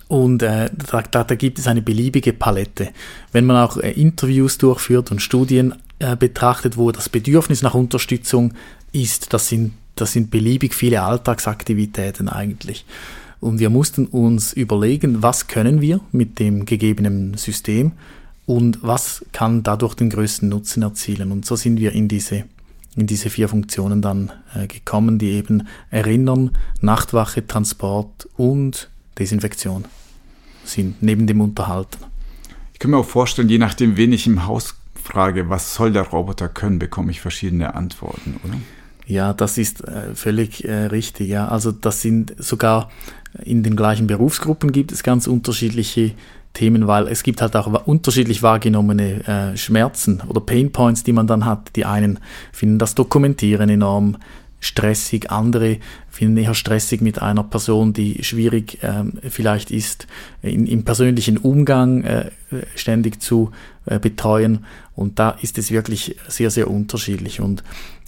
[0.07, 2.89] und äh, da, da, da, gibt es eine beliebige Palette.
[3.31, 8.53] Wenn man auch äh, Interviews durchführt und Studien äh, betrachtet, wo das Bedürfnis nach Unterstützung
[8.93, 12.85] ist, das sind das sind beliebig viele Alltagsaktivitäten eigentlich.
[13.39, 17.93] Und wir mussten uns überlegen, was können wir mit dem gegebenen System
[18.45, 21.31] und was kann dadurch den größten Nutzen erzielen.
[21.31, 22.45] Und so sind wir in diese,
[22.95, 26.51] in diese vier Funktionen dann äh, gekommen, die eben Erinnern,
[26.81, 29.85] Nachtwache, Transport und Desinfektion
[30.63, 31.97] sind, neben dem Unterhalten.
[32.73, 36.03] Ich kann mir auch vorstellen, je nachdem, wen ich im Haus frage, was soll der
[36.03, 38.55] Roboter können, bekomme ich verschiedene Antworten, oder?
[39.11, 41.27] Ja, das ist äh, völlig äh, richtig.
[41.27, 41.49] Ja.
[41.49, 42.89] Also das sind sogar
[43.43, 46.11] in den gleichen Berufsgruppen gibt es ganz unterschiedliche
[46.53, 51.27] Themen, weil es gibt halt auch unterschiedlich wahrgenommene äh, Schmerzen oder Pain Points, die man
[51.27, 51.75] dann hat.
[51.75, 52.19] Die einen
[52.53, 54.17] finden das Dokumentieren enorm
[54.61, 60.07] stressig, andere finden eher stressig mit einer Person, die schwierig ähm, vielleicht ist,
[60.41, 62.31] in, im persönlichen Umgang äh,
[62.75, 63.51] ständig zu
[63.85, 64.65] äh, betreuen.
[64.95, 67.41] Und da ist es wirklich sehr, sehr unterschiedlich.
[67.41, 67.63] Und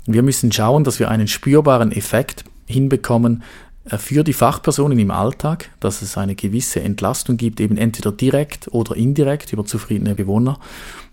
[0.05, 3.43] wir müssen schauen, dass wir einen spürbaren Effekt hinbekommen
[3.85, 8.67] äh, für die Fachpersonen im Alltag, dass es eine gewisse Entlastung gibt, eben entweder direkt
[8.73, 10.59] oder indirekt über zufriedene Bewohner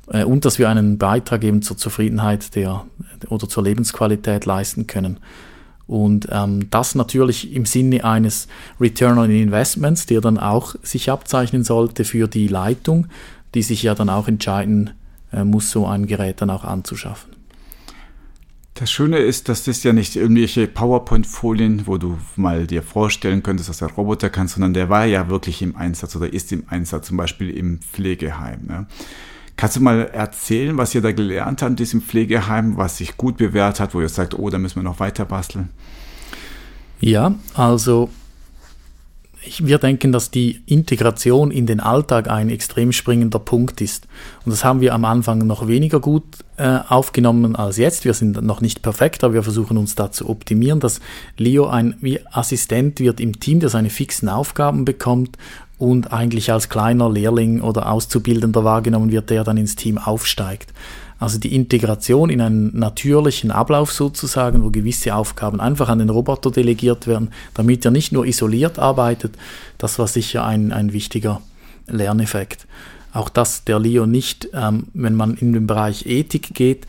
[0.09, 2.85] äh, und dass wir einen Beitrag eben zur Zufriedenheit der
[3.29, 5.18] oder zur Lebensqualität leisten können.
[5.87, 8.46] Und ähm, das natürlich im Sinne eines
[8.81, 13.09] Return on Investments, der dann auch sich abzeichnen sollte für die Leitung,
[13.55, 14.90] die sich ja dann auch entscheiden
[15.33, 17.39] äh, muss, so ein Gerät dann auch anzuschaffen.
[18.75, 23.69] Das Schöne ist, dass das ja nicht irgendwelche PowerPoint-Folien, wo du mal dir vorstellen könntest,
[23.69, 27.09] dass der Roboter kann, sondern der war ja wirklich im Einsatz oder ist im Einsatz,
[27.09, 28.61] zum Beispiel im Pflegeheim.
[28.67, 28.87] Ne?
[29.57, 33.37] Kannst du mal erzählen, was ihr da gelernt habt in diesem Pflegeheim, was sich gut
[33.37, 35.69] bewährt hat, wo ihr sagt, oh, da müssen wir noch weiter basteln?
[37.01, 38.09] Ja, also
[39.59, 44.07] wir denken, dass die Integration in den Alltag ein extrem springender Punkt ist.
[44.45, 46.25] Und das haben wir am Anfang noch weniger gut
[46.61, 48.05] äh, aufgenommen als jetzt.
[48.05, 51.01] Wir sind noch nicht perfekt, aber wir versuchen uns da zu optimieren, dass
[51.38, 55.38] Leo ein wie Assistent wird im Team, der seine fixen Aufgaben bekommt
[55.79, 60.75] und eigentlich als kleiner Lehrling oder Auszubildender wahrgenommen wird, der dann ins Team aufsteigt.
[61.18, 66.51] Also die Integration in einen natürlichen Ablauf sozusagen, wo gewisse Aufgaben einfach an den Roboter
[66.51, 69.35] delegiert werden, damit er nicht nur isoliert arbeitet,
[69.79, 71.40] das war sicher ein, ein wichtiger
[71.87, 72.66] Lerneffekt.
[73.12, 76.87] Auch dass der Leo nicht, ähm, wenn man in den Bereich Ethik geht,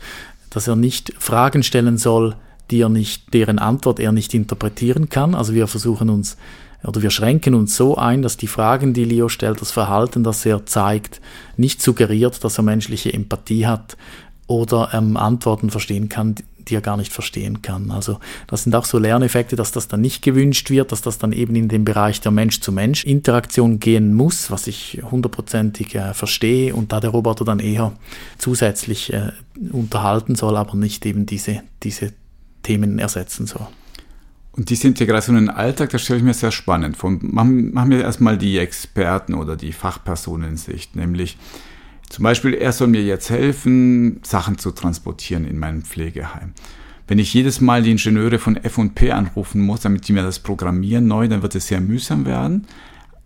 [0.50, 2.36] dass er nicht Fragen stellen soll,
[2.70, 5.34] die er nicht, deren Antwort er nicht interpretieren kann.
[5.34, 6.36] Also wir versuchen uns
[6.84, 10.44] oder wir schränken uns so ein, dass die Fragen, die Leo stellt, das Verhalten, das
[10.44, 11.20] er zeigt,
[11.56, 13.96] nicht suggeriert, dass er menschliche Empathie hat
[14.48, 16.34] oder ähm, Antworten verstehen kann,
[16.68, 17.90] die er gar nicht verstehen kann.
[17.90, 21.32] Also das sind auch so Lerneffekte, dass das dann nicht gewünscht wird, dass das dann
[21.32, 27.00] eben in den Bereich der Mensch-zu-Mensch-Interaktion gehen muss, was ich hundertprozentig äh, verstehe und da
[27.00, 27.92] der Roboter dann eher
[28.38, 29.32] zusätzlich äh,
[29.70, 32.12] unterhalten soll, aber nicht eben diese, diese
[32.62, 33.66] Themen ersetzen soll.
[34.54, 37.10] Und diese Integration in den Alltag, das stelle ich mir sehr spannend vor.
[37.10, 41.38] Machen, machen wir erstmal die Experten oder die Fachpersonen in Sicht, nämlich
[42.12, 46.52] zum Beispiel, er soll mir jetzt helfen, Sachen zu transportieren in meinem Pflegeheim.
[47.08, 51.06] Wenn ich jedes Mal die Ingenieure von F&P anrufen muss, damit die mir das programmieren
[51.06, 52.66] neu, dann wird es sehr mühsam werden.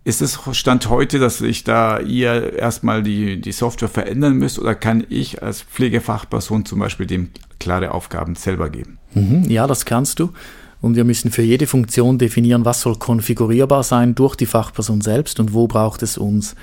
[0.05, 4.73] Ist es Stand heute, dass ich da ihr erstmal die, die Software verändern müsst oder
[4.73, 8.99] kann ich als Pflegefachperson zum Beispiel dem klare Aufgaben selber geben?
[9.13, 10.31] Mhm, ja, das kannst du.
[10.79, 15.41] Und wir müssen für jede Funktion definieren, was soll konfigurierbar sein durch die Fachperson selbst
[15.41, 16.55] und wo braucht es uns.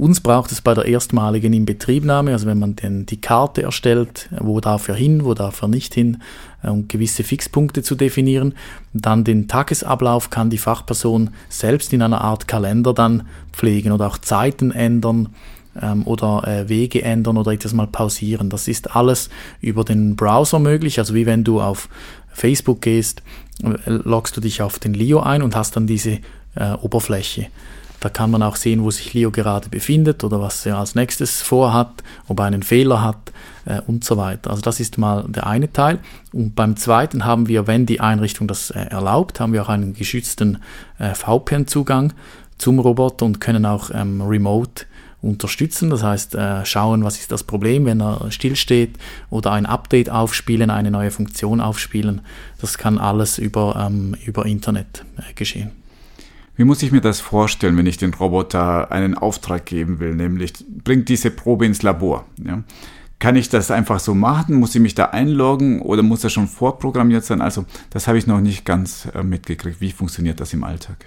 [0.00, 4.58] Uns braucht es bei der erstmaligen Inbetriebnahme, also wenn man denn die Karte erstellt, wo
[4.58, 6.22] darf er hin, wo darf er nicht hin,
[6.62, 8.54] äh, um gewisse Fixpunkte zu definieren.
[8.94, 14.16] Dann den Tagesablauf kann die Fachperson selbst in einer Art Kalender dann pflegen oder auch
[14.16, 15.34] Zeiten ändern
[15.78, 18.48] ähm, oder äh, Wege ändern oder etwas mal pausieren.
[18.48, 19.28] Das ist alles
[19.60, 21.90] über den Browser möglich, also wie wenn du auf
[22.32, 23.22] Facebook gehst,
[23.62, 26.20] äh, loggst du dich auf den Lio ein und hast dann diese
[26.54, 27.48] äh, Oberfläche.
[28.00, 31.42] Da kann man auch sehen, wo sich Leo gerade befindet oder was er als nächstes
[31.42, 33.32] vorhat, ob er einen Fehler hat
[33.66, 34.50] äh, und so weiter.
[34.50, 35.98] Also das ist mal der eine Teil.
[36.32, 39.92] Und beim zweiten haben wir, wenn die Einrichtung das äh, erlaubt, haben wir auch einen
[39.92, 40.58] geschützten
[40.98, 42.14] äh, VPN-Zugang
[42.56, 44.86] zum Roboter und können auch ähm, remote
[45.22, 45.90] unterstützen.
[45.90, 48.96] Das heißt, äh, schauen, was ist das Problem, wenn er stillsteht
[49.28, 52.22] oder ein Update aufspielen, eine neue Funktion aufspielen.
[52.60, 55.72] Das kann alles über, ähm, über Internet äh, geschehen.
[56.60, 60.52] Wie muss ich mir das vorstellen, wenn ich den Roboter einen Auftrag geben will, nämlich
[60.84, 62.26] bringt diese Probe ins Labor?
[62.36, 62.62] Ja?
[63.18, 64.56] Kann ich das einfach so machen?
[64.56, 67.40] Muss ich mich da einloggen oder muss das schon vorprogrammiert sein?
[67.40, 69.80] Also das habe ich noch nicht ganz äh, mitgekriegt.
[69.80, 71.06] Wie funktioniert das im Alltag?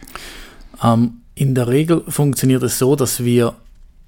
[0.84, 3.54] Ähm, in der Regel funktioniert es so, dass wir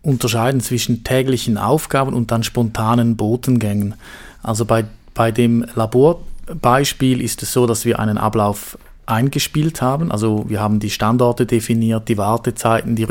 [0.01, 3.93] unterscheiden zwischen täglichen Aufgaben und dann spontanen Botengängen.
[4.41, 10.11] Also bei, bei dem Laborbeispiel ist es so, dass wir einen Ablauf eingespielt haben.
[10.11, 13.03] Also wir haben die Standorte definiert, die Wartezeiten, die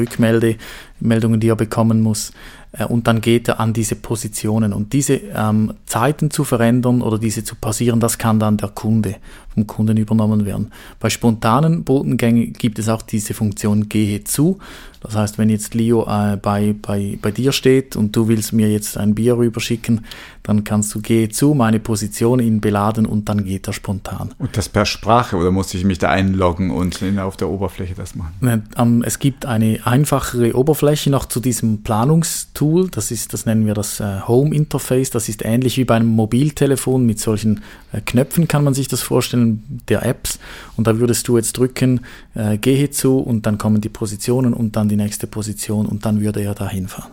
[1.04, 2.32] Rückmeldungen, die er bekommen muss.
[2.72, 4.72] Äh, und dann geht er an diese Positionen.
[4.72, 9.16] Und diese ähm, Zeiten zu verändern oder diese zu passieren, das kann dann der Kunde
[9.54, 10.72] vom Kunden übernommen werden.
[10.98, 14.58] Bei spontanen Botengängen gibt es auch diese Funktion Gehe zu.
[15.00, 18.72] Das heißt, wenn jetzt Leo äh, bei, bei, bei dir steht und du willst mir
[18.72, 20.06] jetzt ein Bier rüberschicken,
[20.42, 24.32] dann kannst du Gehe zu, meine Position ihn beladen und dann geht er spontan.
[24.38, 28.14] Und das per Sprache oder muss ich mich da einloggen und auf der Oberfläche das
[28.14, 28.64] machen?
[28.78, 32.88] Ähm, es gibt eine einfachere Oberfläche noch zu diesem Planungstool.
[32.90, 35.10] Das ist, das nennen wir das äh, Home Interface.
[35.10, 39.02] Das ist ähnlich wie bei einem Mobiltelefon mit solchen äh, Knöpfen kann man sich das
[39.02, 40.38] vorstellen, der Apps.
[40.76, 42.00] Und da würdest du jetzt drücken,
[42.34, 46.20] äh, gehe zu und dann kommen die Positionen und dann die nächste Position und dann
[46.20, 47.12] würde er da hinfahren.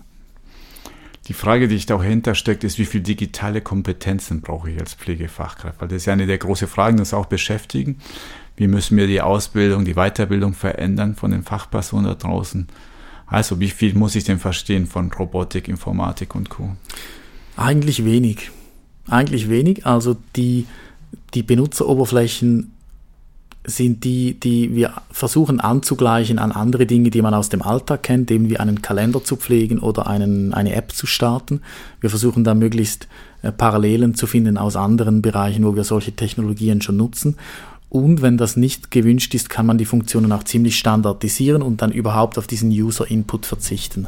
[1.28, 5.80] Die Frage, die dahinter steckt, ist, wie viel digitale Kompetenzen brauche ich als Pflegefachkraft?
[5.80, 7.98] Weil das ist ja eine der großen Fragen, die uns auch beschäftigen.
[8.58, 12.68] Wie müssen wir die Ausbildung, die Weiterbildung verändern von den Fachpersonen da draußen?
[13.32, 16.76] Also, wie viel muss ich denn verstehen von Robotik, Informatik und Co.?
[17.56, 18.52] Eigentlich wenig.
[19.08, 19.86] Eigentlich wenig.
[19.86, 20.68] Also, die,
[21.34, 22.74] die Benutzeroberflächen
[23.64, 28.32] sind die, die wir versuchen anzugleichen an andere Dinge, die man aus dem Alltag kennt,
[28.32, 31.62] eben wie einen Kalender zu pflegen oder einen, eine App zu starten.
[32.02, 33.08] Wir versuchen da möglichst
[33.44, 37.38] äh, Parallelen zu finden aus anderen Bereichen, wo wir solche Technologien schon nutzen.
[37.92, 41.92] Und wenn das nicht gewünscht ist, kann man die Funktionen auch ziemlich standardisieren und dann
[41.92, 44.08] überhaupt auf diesen User-Input verzichten.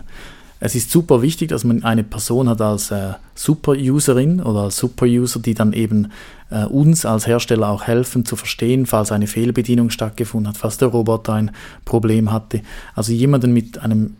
[0.61, 5.41] Es ist super wichtig, dass man eine Person hat als äh, Super-Userin oder als Super-User,
[5.41, 6.13] die dann eben
[6.49, 10.87] äh, uns als Hersteller auch helfen zu verstehen, falls eine Fehlbedienung stattgefunden hat, falls der
[10.87, 11.51] Roboter ein
[11.83, 12.61] Problem hatte.
[12.95, 14.15] Also jemanden mit einem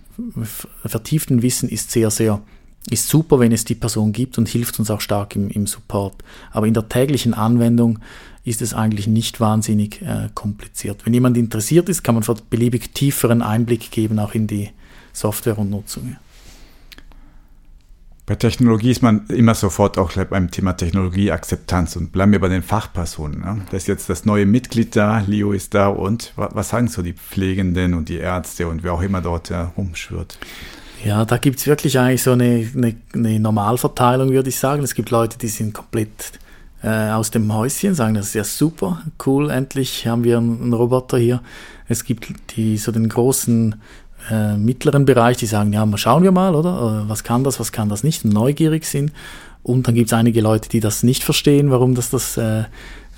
[0.83, 2.41] vertieften Wissen ist sehr, sehr
[2.89, 6.15] ist super, wenn es die Person gibt und hilft uns auch stark im, im Support.
[6.51, 7.99] Aber in der täglichen Anwendung
[8.43, 11.05] ist es eigentlich nicht wahnsinnig äh, kompliziert.
[11.05, 14.69] Wenn jemand interessiert ist, kann man beliebig tieferen Einblick geben, auch in die
[15.13, 16.09] Software und Nutzung.
[16.11, 16.17] Ja.
[18.25, 22.63] Bei Technologie ist man immer sofort auch beim Thema Technologieakzeptanz und bleiben wir bei den
[22.63, 23.41] Fachpersonen.
[23.41, 23.65] Ne?
[23.69, 27.11] Da ist jetzt das neue Mitglied da, Leo ist da und was sagen so die
[27.11, 30.37] Pflegenden und die Ärzte und wer auch immer dort herumschwirrt?
[31.03, 34.83] Ja, da gibt es wirklich eigentlich so eine, eine, eine, Normalverteilung, würde ich sagen.
[34.83, 36.31] Es gibt Leute, die sind komplett
[36.83, 41.17] äh, aus dem Häuschen, sagen, das ist ja super, cool, endlich haben wir einen Roboter
[41.17, 41.41] hier.
[41.87, 43.75] Es gibt die, so den großen
[44.29, 47.03] äh, mittleren Bereich, die sagen, ja, mal schauen wir mal, oder?
[47.05, 49.11] Äh, was kann das, was kann das nicht, neugierig sind.
[49.63, 52.63] Und dann gibt es einige Leute, die das nicht verstehen, warum das, das äh,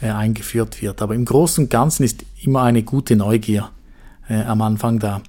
[0.01, 1.01] äh, eingeführt wird.
[1.01, 3.69] Aber im Großen und Ganzen ist immer eine gute Neugier
[4.29, 5.21] äh, am Anfang da.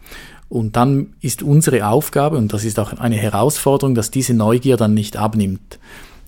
[0.48, 4.94] Und dann ist unsere Aufgabe, und das ist auch eine Herausforderung, dass diese Neugier dann
[4.94, 5.78] nicht abnimmt.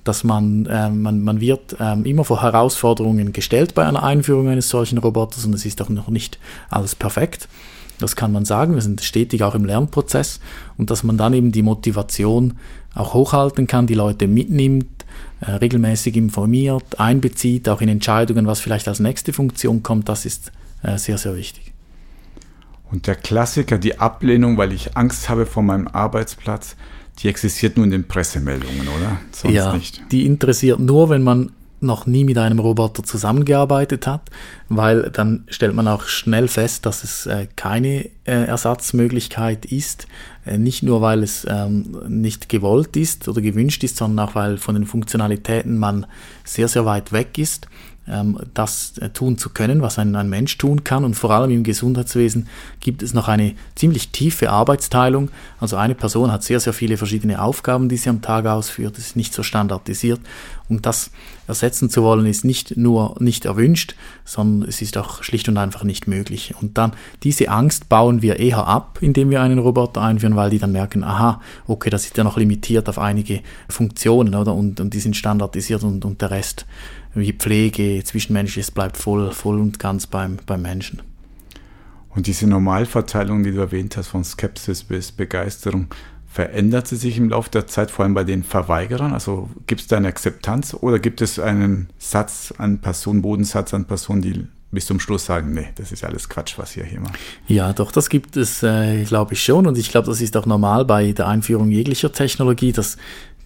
[0.05, 4.69] Dass man, äh, man, man wird äh, immer vor Herausforderungen gestellt bei einer Einführung eines
[4.69, 6.39] solchen Roboters und es ist auch noch nicht
[6.71, 7.49] alles perfekt.
[7.99, 8.75] Das kann man sagen.
[8.75, 10.41] Wir sind stetig auch im Lernprozess
[10.77, 12.55] und dass man dann eben die Motivation
[12.95, 15.05] auch hochhalten kann, die Leute mitnimmt,
[15.41, 20.53] äh, regelmäßig informiert, einbezieht, auch in Entscheidungen, was vielleicht als nächste Funktion kommt, das ist
[20.83, 21.73] äh, sehr, sehr wichtig.
[22.91, 26.77] Und der Klassiker, die Ablehnung, weil ich Angst habe vor meinem Arbeitsplatz,
[27.19, 29.21] die existiert nur in den Pressemeldungen, oder?
[29.33, 30.03] Sonst ja, nicht.
[30.13, 31.51] die interessiert nur, wenn man
[31.81, 34.31] noch nie mit einem Roboter zusammengearbeitet hat,
[34.69, 40.09] weil dann stellt man auch schnell fest, dass es äh, keine äh, Ersatzmöglichkeit ist.
[40.45, 44.59] Äh, nicht nur, weil es ähm, nicht gewollt ist oder gewünscht ist, sondern auch, weil
[44.59, 46.07] von den Funktionalitäten man
[46.45, 47.69] sehr, sehr weit weg ist
[48.11, 51.05] ähm, das äh, tun zu können, was ein, ein Mensch tun kann.
[51.05, 52.49] Und vor allem im Gesundheitswesen
[52.81, 55.31] gibt es noch eine ziemlich tiefe Arbeitsteilung.
[55.61, 58.97] Also eine Person hat sehr, sehr viele verschiedene Aufgaben, die sie am Tag ausführt.
[58.97, 60.21] Das ist nicht so standardisiert.
[60.69, 61.11] Und das
[61.47, 63.95] ersetzen zu wollen, ist nicht nur nicht erwünscht,
[64.25, 66.55] sondern es ist auch schlicht und einfach nicht möglich.
[66.61, 66.93] Und dann
[67.23, 71.03] diese Angst bauen wir eher ab, indem wir einen Roboter einführen, weil die dann merken,
[71.05, 74.55] aha, okay, das ist ja noch limitiert auf einige Funktionen, oder?
[74.55, 76.67] Und, und die sind standardisiert und, und der Rest
[77.15, 81.03] wie Pflege, Zwischenmenschliches bleibt voll, voll und ganz beim, beim Menschen.
[82.11, 85.89] Und diese Normalverteilung, die du erwähnt hast, von Skepsis bis Begeisterung,
[86.27, 89.13] verändert sie sich im Laufe der Zeit, vor allem bei den Verweigerern?
[89.13, 93.87] Also gibt es da eine Akzeptanz oder gibt es einen Satz an Personen, Bodensatz an
[93.87, 97.19] Personen, die bis zum Schluss sagen, nee, das ist alles Quatsch, was ihr hier macht?
[97.47, 99.67] Ja, doch, das gibt es, äh, glaube ich, schon.
[99.67, 102.99] Und ich glaube, das ist auch normal bei der Einführung jeglicher Technologie, dass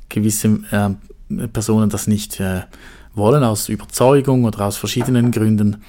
[0.08, 2.62] gewisse äh, Personen das nicht äh,
[3.14, 5.82] wollen, aus Überzeugung oder aus verschiedenen Gründen.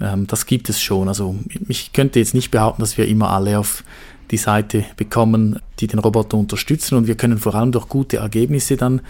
[0.00, 1.08] Ähm, das gibt es schon.
[1.08, 1.36] Also
[1.68, 3.84] ich könnte jetzt nicht behaupten, dass wir immer alle auf
[4.30, 8.76] die Seite bekommen, die den Roboter unterstützen und wir können vor allem durch gute Ergebnisse
[8.76, 9.00] dann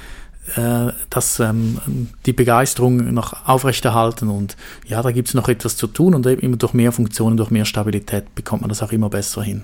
[0.54, 1.78] äh, dass ähm,
[2.24, 6.56] die Begeisterung noch aufrechterhalten und ja, da gibt es noch etwas zu tun und eben
[6.56, 9.62] durch mehr Funktionen, durch mehr Stabilität bekommt man das auch immer besser hin.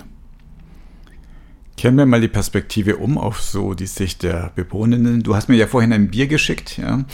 [1.76, 5.22] Kehren wir mal die Perspektive um auf so die Sicht der Bewohnenden.
[5.22, 7.04] Du hast mir ja vorhin ein Bier geschickt, ja.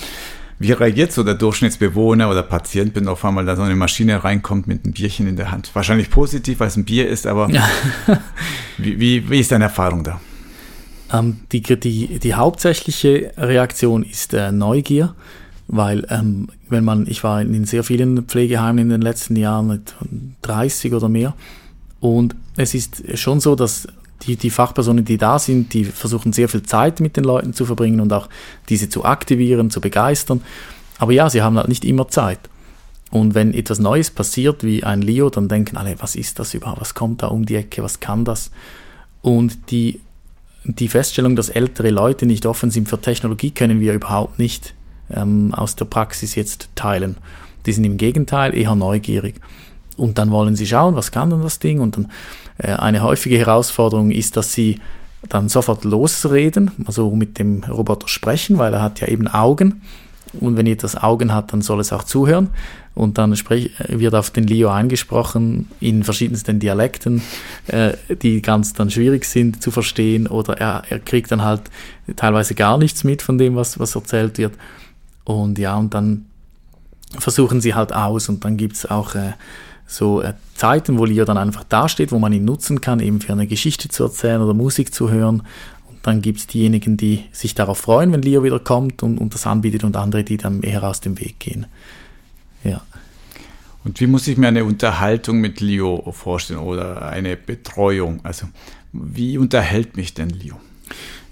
[0.61, 4.67] Wie reagiert so der Durchschnittsbewohner oder Patient, wenn auf einmal da so eine Maschine reinkommt
[4.67, 5.71] mit einem Bierchen in der Hand?
[5.75, 7.69] Wahrscheinlich positiv, weil es ein Bier ist, aber ja.
[8.79, 10.21] wie, wie, wie, ist deine Erfahrung da?
[11.13, 15.15] Ähm, die, die, die hauptsächliche Reaktion ist äh, Neugier,
[15.69, 19.95] weil ähm, wenn man, ich war in sehr vielen Pflegeheimen in den letzten Jahren, mit
[20.43, 21.35] 30 oder mehr,
[22.01, 23.87] und es ist schon so, dass
[24.23, 27.67] die, die Fachpersonen, die da sind, die versuchen sehr viel Zeit mit den Leuten zu
[27.67, 28.29] verbringen und auch
[28.69, 30.43] diese zu aktivieren, zu begeistern.
[30.99, 32.41] Aber ja, sie haben halt nicht immer Zeit.
[33.11, 36.81] Und wenn etwas Neues passiert, wie ein Leo, dann denken alle, was ist das überhaupt?
[36.81, 37.83] Was kommt da um die Ecke?
[37.83, 38.51] Was kann das?
[39.23, 40.01] Und die,
[40.65, 44.75] die Feststellung, dass ältere Leute nicht offen sind für Technologie, können wir überhaupt nicht
[45.11, 47.17] ähm, aus der Praxis jetzt teilen.
[47.65, 49.37] Die sind im Gegenteil eher neugierig.
[49.97, 51.81] Und dann wollen sie schauen, was kann denn das Ding?
[51.81, 52.11] Und dann
[52.67, 54.81] eine häufige Herausforderung ist, dass sie
[55.29, 59.83] dann sofort losreden, also mit dem Roboter sprechen, weil er hat ja eben Augen.
[60.41, 62.51] Und wenn etwas Augen hat, dann soll es auch zuhören.
[62.95, 67.23] Und dann wird auf den Leo eingesprochen in verschiedensten Dialekten,
[67.69, 67.93] äh,
[68.23, 70.27] die ganz dann schwierig sind zu verstehen.
[70.27, 71.63] Oder er, er kriegt dann halt
[72.17, 74.55] teilweise gar nichts mit von dem, was, was erzählt wird.
[75.25, 76.27] Und ja, und dann
[77.19, 78.29] versuchen sie halt aus.
[78.29, 79.33] Und dann gibt es auch äh,
[79.89, 83.33] so äh, Zeiten, wo Leo dann einfach dasteht, wo man ihn nutzen kann, eben für
[83.33, 85.43] eine Geschichte zu erzählen oder Musik zu hören.
[85.89, 89.35] Und dann gibt es diejenigen, die sich darauf freuen, wenn Leo wieder kommt und, und
[89.35, 91.67] das anbietet und andere, die dann eher aus dem Weg gehen.
[92.63, 92.83] Ja.
[93.83, 98.21] Und wie muss ich mir eine Unterhaltung mit Leo vorstellen oder eine Betreuung?
[98.25, 98.47] Also
[98.93, 100.61] wie unterhält mich denn Leo?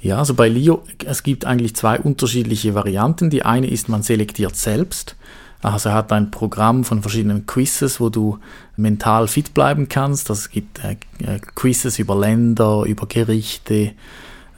[0.01, 3.29] Ja, also bei Leo, es gibt eigentlich zwei unterschiedliche Varianten.
[3.29, 5.17] Die eine ist, man selektiert selbst.
[5.63, 8.39] Also er hat ein Programm von verschiedenen Quizzes, wo du
[8.77, 10.31] mental fit bleiben kannst.
[10.31, 13.93] Das gibt äh, äh, Quizzes über Länder, über Gerichte.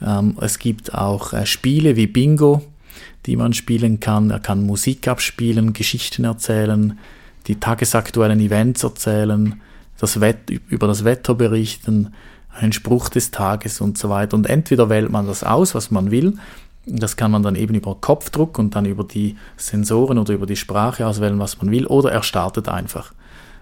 [0.05, 2.63] Ähm, es gibt auch äh, Spiele wie Bingo,
[3.25, 4.29] die man spielen kann.
[4.29, 6.99] Er kann Musik abspielen, Geschichten erzählen,
[7.47, 9.59] die tagesaktuellen Events erzählen,
[9.99, 12.13] das Wett über das Wetter berichten,
[12.53, 14.35] einen Spruch des Tages und so weiter.
[14.35, 16.37] Und entweder wählt man das aus, was man will,
[16.91, 20.55] Das kann man dann eben über Kopfdruck und dann über die Sensoren oder über die
[20.55, 23.13] Sprache auswählen, was man will, oder er startet einfach.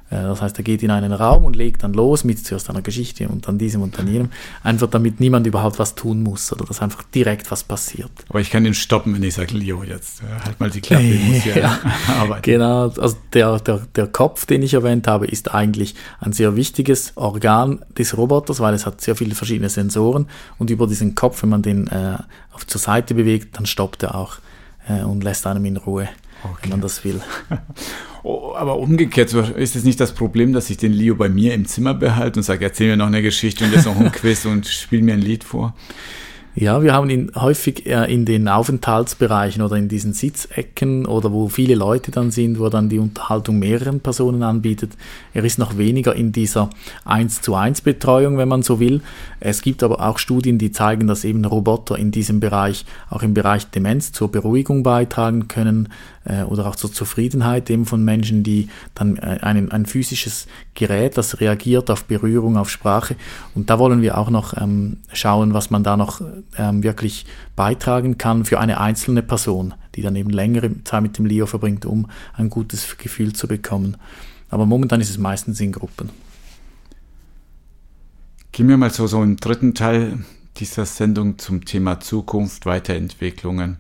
[0.10, 2.82] Äh, das heißt, er geht in einen Raum und legt dann los mit zuerst einer
[2.82, 4.30] Geschichte und dann diesem und dann jenem,
[4.64, 8.12] einfach damit niemand überhaupt was tun muss oder dass einfach direkt was passiert.
[8.30, 11.04] Aber ich kann ihn stoppen, wenn ich sage, Leo, jetzt äh, halt mal die Klappe,
[11.04, 12.42] ich muss ja, ja arbeiten.
[12.44, 17.14] Genau, also der, der, der Kopf, den ich erwähnt habe, ist eigentlich ein sehr wichtiges
[17.16, 20.28] Organ des Roboters, weil es hat sehr viele verschiedene Sensoren
[20.58, 22.18] und über diesen Kopf, wenn man den äh,
[22.52, 24.38] auf zur Seite bewegt, dann stoppt er auch
[24.88, 26.10] äh, und lässt einem in Ruhe,
[26.44, 26.58] okay.
[26.64, 27.22] wenn man das will.
[28.30, 31.66] Oh, aber umgekehrt ist es nicht das Problem, dass ich den Leo bei mir im
[31.66, 34.68] Zimmer behalte und sage, erzähl mir noch eine Geschichte und jetzt noch ein Quiz und
[34.68, 35.74] spiel mir ein Lied vor.
[36.54, 41.76] Ja, wir haben ihn häufig in den Aufenthaltsbereichen oder in diesen Sitzecken oder wo viele
[41.76, 44.94] Leute dann sind, wo er dann die Unterhaltung mehreren Personen anbietet.
[45.36, 46.72] Er ist noch weniger in dieser
[47.06, 49.02] 1 zu 1 Betreuung, wenn man so will.
[49.40, 53.36] Es gibt aber auch Studien, die zeigen, dass eben Roboter in diesem Bereich, auch im
[53.36, 55.90] Bereich Demenz, zur Beruhigung beitragen können
[56.28, 61.40] äh, oder auch zur Zufriedenheit eben von Menschen, die dann äh, ein, physisches Gerät, das
[61.40, 63.16] reagiert auf Berührung, auf Sprache.
[63.56, 66.22] Und da wollen wir auch noch ähm, schauen, was man da noch
[66.58, 67.26] ähm, wirklich
[67.56, 71.86] beitragen kann für eine einzelne Person, die dann eben längere Zeit mit dem Leo verbringt,
[71.86, 73.98] um ein gutes Gefühl zu bekommen.
[74.50, 76.10] Aber momentan ist es meistens in Gruppen.
[78.52, 80.20] Gehen wir mal so, so im dritten Teil
[80.58, 83.78] dieser Sendung zum Thema Zukunft, Weiterentwicklungen.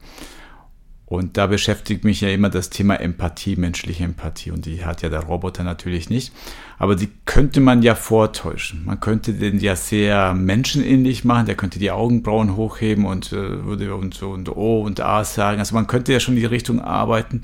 [1.10, 4.52] Und da beschäftigt mich ja immer das Thema Empathie, menschliche Empathie.
[4.52, 6.34] Und die hat ja der Roboter natürlich nicht.
[6.78, 8.84] Aber die könnte man ja vortäuschen.
[8.84, 11.46] Man könnte den ja sehr menschenähnlich machen.
[11.46, 15.60] Der könnte die Augenbrauen hochheben und äh, würde und so und O und A sagen.
[15.60, 17.40] Also man könnte ja schon in die Richtung arbeiten.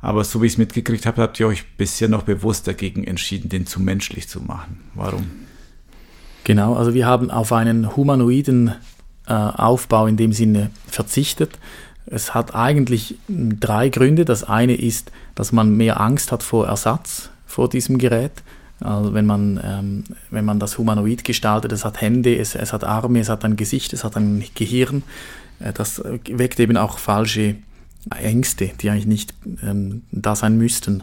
[0.00, 3.50] Aber so wie ich es mitgekriegt habe, habt ihr euch bisher noch bewusst dagegen entschieden,
[3.50, 4.80] den zu menschlich zu machen.
[4.94, 5.26] Warum?
[6.44, 8.72] Genau, also wir haben auf einen humanoiden
[9.26, 11.58] äh, Aufbau in dem Sinne verzichtet
[12.10, 14.24] es hat eigentlich drei Gründe.
[14.24, 18.32] Das eine ist, dass man mehr Angst hat vor Ersatz vor diesem Gerät.
[18.80, 22.84] Also wenn man, ähm, wenn man das humanoid gestaltet, es hat Hände, es, es hat
[22.84, 25.02] Arme, es hat ein Gesicht, es hat ein Gehirn.
[25.58, 27.56] Äh, das weckt eben auch falsche
[28.16, 31.02] Ängste, die eigentlich nicht ähm, da sein müssten.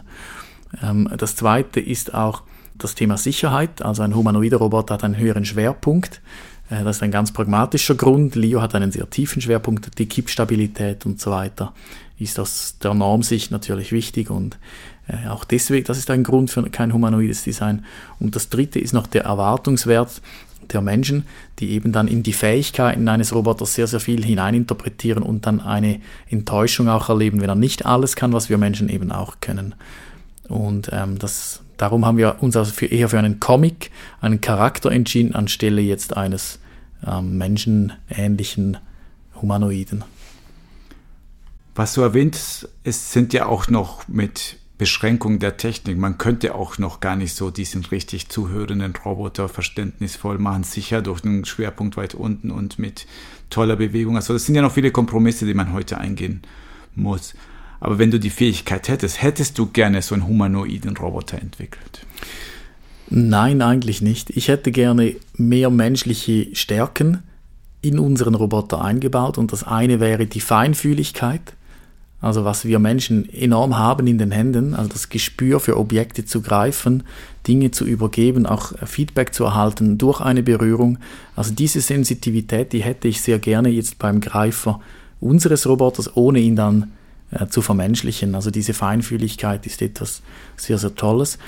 [0.82, 2.42] Ähm, das zweite ist auch
[2.74, 3.82] das Thema Sicherheit.
[3.82, 6.22] Also ein humanoider Roboter hat einen höheren Schwerpunkt.
[6.70, 8.34] Äh, das ist ein ganz pragmatischer Grund.
[8.34, 11.72] Leo hat einen sehr tiefen Schwerpunkt, die Kippstabilität und so weiter
[12.18, 14.56] ist aus der Normsicht natürlich wichtig und
[15.06, 17.84] äh, auch deswegen, das ist ein Grund für kein humanoides Design.
[18.18, 20.22] Und das dritte ist noch der Erwartungswert
[20.72, 21.26] der Menschen,
[21.58, 26.00] die eben dann in die Fähigkeiten eines Roboters sehr, sehr viel hineininterpretieren und dann eine
[26.28, 29.74] Enttäuschung auch erleben, wenn er nicht alles kann, was wir Menschen eben auch können.
[30.48, 34.90] Und ähm, das Darum haben wir uns also für, eher für einen Comic, einen Charakter
[34.90, 36.58] entschieden, anstelle jetzt eines
[37.06, 38.78] ähm, menschenähnlichen
[39.40, 40.04] Humanoiden.
[41.74, 45.96] Was du erwähnt, es sind ja auch noch mit Beschränkung der Technik.
[45.98, 51.24] Man könnte auch noch gar nicht so diesen richtig zuhörenden Roboter verständnisvoll machen, sicher durch
[51.24, 53.06] einen Schwerpunkt weit unten und mit
[53.48, 54.16] toller Bewegung.
[54.16, 56.42] Also das sind ja noch viele Kompromisse, die man heute eingehen
[56.94, 57.34] muss.
[57.80, 62.06] Aber wenn du die Fähigkeit hättest, hättest du gerne so einen humanoiden Roboter entwickelt?
[63.08, 64.30] Nein, eigentlich nicht.
[64.30, 67.22] Ich hätte gerne mehr menschliche Stärken
[67.80, 71.54] in unseren Roboter eingebaut und das eine wäre die Feinfühligkeit,
[72.20, 76.40] also was wir Menschen enorm haben in den Händen, also das Gespür für Objekte zu
[76.40, 77.04] greifen,
[77.46, 80.98] Dinge zu übergeben, auch Feedback zu erhalten durch eine Berührung.
[81.36, 84.80] Also diese Sensitivität, die hätte ich sehr gerne jetzt beim Greifer
[85.20, 86.92] unseres Roboters, ohne ihn dann
[87.30, 88.34] äh, zu vermenschlichen.
[88.34, 90.22] Also diese Feinfühligkeit ist etwas
[90.56, 91.38] sehr, sehr Tolles.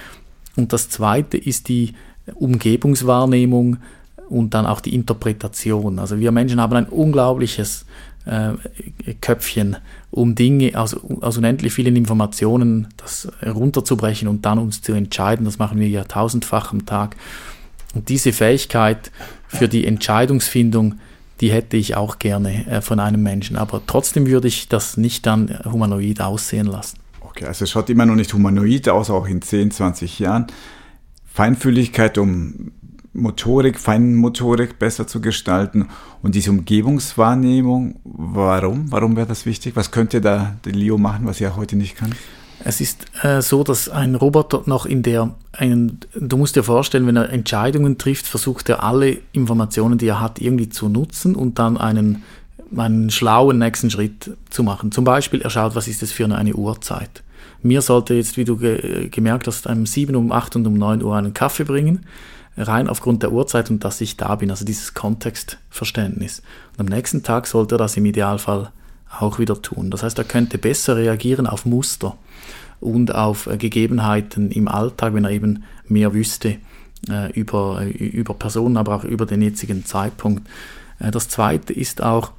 [0.56, 1.94] Und das Zweite ist die
[2.34, 3.78] Umgebungswahrnehmung
[4.28, 5.98] und dann auch die Interpretation.
[5.98, 7.86] Also wir Menschen haben ein unglaubliches
[8.26, 8.52] äh,
[9.20, 9.76] Köpfchen,
[10.10, 15.44] um Dinge aus, aus unendlich vielen Informationen das runterzubrechen und dann uns zu entscheiden.
[15.44, 17.16] Das machen wir ja tausendfach am Tag.
[17.94, 19.10] Und diese Fähigkeit
[19.46, 20.96] für die Entscheidungsfindung
[21.40, 23.56] die hätte ich auch gerne äh, von einem Menschen.
[23.56, 26.98] Aber trotzdem würde ich das nicht dann humanoid aussehen lassen.
[27.20, 30.46] Okay, also es schaut immer noch nicht humanoid aus, auch in 10, 20 Jahren.
[31.26, 32.72] Feinfühligkeit, um
[33.12, 35.88] Motorik, Feinmotorik besser zu gestalten
[36.22, 38.90] und diese Umgebungswahrnehmung, warum?
[38.90, 39.76] Warum wäre das wichtig?
[39.76, 42.14] Was könnte da der Leo machen, was er heute nicht kann?
[42.68, 47.06] Es ist äh, so, dass ein Roboter noch in der, einen, du musst dir vorstellen,
[47.06, 51.58] wenn er Entscheidungen trifft, versucht er alle Informationen, die er hat, irgendwie zu nutzen und
[51.58, 52.24] dann einen,
[52.76, 54.92] einen schlauen nächsten Schritt zu machen.
[54.92, 57.22] Zum Beispiel, er schaut, was ist das für eine, eine Uhrzeit.
[57.62, 61.02] Mir sollte jetzt, wie du ge gemerkt hast, um 7, um 8 und um 9
[61.02, 62.04] Uhr einen Kaffee bringen.
[62.58, 66.42] rein aufgrund der Uhrzeit und dass ich da bin, also dieses Kontextverständnis.
[66.76, 68.72] Und am nächsten Tag sollte er das im Idealfall
[69.18, 69.90] auch wieder tun.
[69.90, 72.16] Das heißt, er könnte besser reagieren auf Muster
[72.80, 76.56] und auf äh, Gegebenheiten im Alltag, wenn er eben mehr wüsste
[77.08, 80.48] äh, über, äh, über Personen, aber auch über den jetzigen Zeitpunkt.
[80.98, 82.32] Äh, das Zweite ist auch,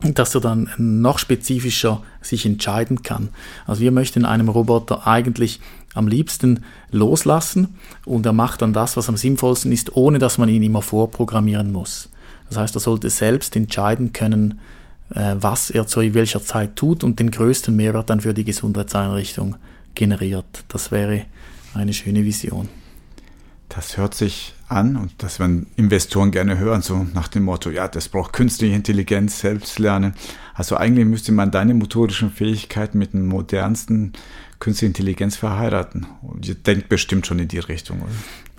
[0.00, 3.30] dass er dann noch spezifischer sich entscheiden kann.
[3.66, 5.60] Also wir möchten einem Roboter eigentlich
[5.94, 7.74] am liebsten loslassen
[8.04, 11.72] und er macht dann das, was am sinnvollsten ist, ohne dass man ihn immer vorprogrammieren
[11.72, 12.10] muss.
[12.48, 14.60] Das heißt, er sollte selbst entscheiden können,
[15.10, 19.56] was er zu welcher Zeit tut und den größten Mehrwert dann für die Gesundheitseinrichtung
[19.94, 20.64] generiert.
[20.68, 21.24] Das wäre
[21.74, 22.68] eine schöne Vision.
[23.68, 27.86] Das hört sich an und das werden Investoren gerne hören, so nach dem Motto, ja,
[27.86, 30.14] das braucht künstliche Intelligenz, Selbstlernen.
[30.54, 34.14] Also eigentlich müsste man deine motorischen Fähigkeiten mit den modernsten
[34.58, 36.06] künstliche Intelligenz verheiraten.
[36.22, 38.10] Und ihr denkt bestimmt schon in die Richtung, oder?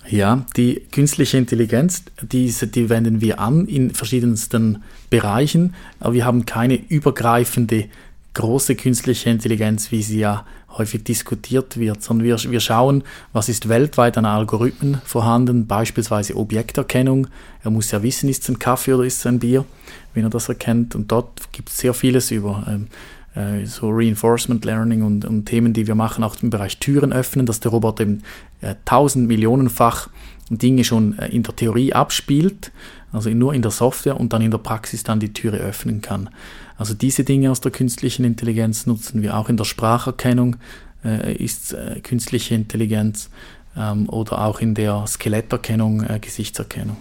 [0.07, 6.45] Ja, die künstliche Intelligenz, diese, die wenden wir an in verschiedensten Bereichen, aber wir haben
[6.45, 7.85] keine übergreifende
[8.33, 10.45] große künstliche Intelligenz, wie sie ja
[10.77, 17.27] häufig diskutiert wird, sondern wir, wir schauen, was ist weltweit an Algorithmen vorhanden, beispielsweise Objekterkennung.
[17.63, 19.65] Er muss ja wissen, ist es ein Kaffee oder ist es ein Bier,
[20.13, 20.95] wenn er das erkennt.
[20.95, 22.87] Und dort gibt es sehr vieles über ähm,
[23.35, 27.45] äh, so Reinforcement Learning und, und, Themen, die wir machen, auch im Bereich Türen öffnen,
[27.45, 28.23] dass der Roboter eben
[28.61, 30.09] äh, tausend Millionenfach
[30.49, 32.71] Dinge schon äh, in der Theorie abspielt,
[33.11, 36.29] also nur in der Software und dann in der Praxis dann die Türe öffnen kann.
[36.77, 40.55] Also diese Dinge aus der künstlichen Intelligenz nutzen wir auch in der Spracherkennung,
[41.03, 43.29] äh, ist äh, künstliche Intelligenz
[43.77, 46.97] ähm, oder auch in der Skeletterkennung, äh, Gesichtserkennung.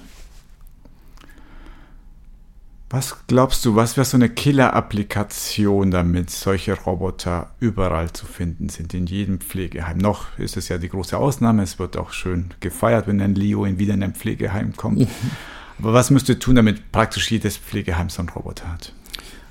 [2.91, 8.95] Was glaubst du, was wäre so eine Killer-Applikation, damit solche Roboter überall zu finden sind,
[8.95, 9.99] in jedem Pflegeheim?
[9.99, 13.67] Noch ist es ja die große Ausnahme, es wird auch schön gefeiert, wenn ein Leo
[13.67, 15.07] in wieder in ein Pflegeheim kommt.
[15.79, 18.95] Aber was müsste tun, damit praktisch jedes Pflegeheim so einen Roboter hat?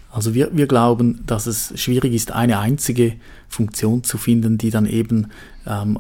[0.09, 3.17] Also wir, wir glauben, dass es schwierig ist, eine einzige
[3.49, 5.27] Funktion zu finden, die dann eben
[5.67, 5.99] ähm,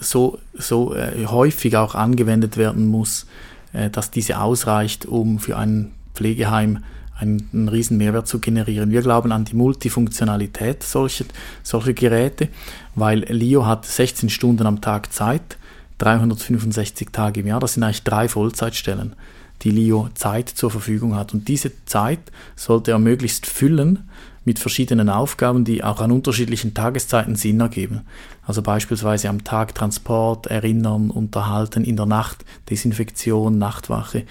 [0.00, 3.26] so, so äh, häufig auch angewendet werden muss,
[3.72, 6.84] äh, dass diese ausreicht, um für ein Pflegeheim
[7.16, 8.90] einen, einen riesen Mehrwert zu generieren.
[8.90, 11.26] Wir glauben an die Multifunktionalität solcher,
[11.62, 12.48] solcher Geräte,
[12.94, 15.58] weil Leo hat 16 Stunden am Tag Zeit,
[15.98, 19.14] 365 Tage im Jahr, das sind eigentlich drei Vollzeitstellen
[19.62, 21.32] die Leo Zeit zur Verfügung hat.
[21.34, 22.20] Und diese Zeit
[22.56, 24.08] sollte er möglichst füllen
[24.44, 28.02] mit verschiedenen Aufgaben, die auch an unterschiedlichen Tageszeiten Sinn ergeben.
[28.46, 34.24] Also beispielsweise am Tag Transport, Erinnern, Unterhalten, in der Nacht Desinfektion, Nachtwache,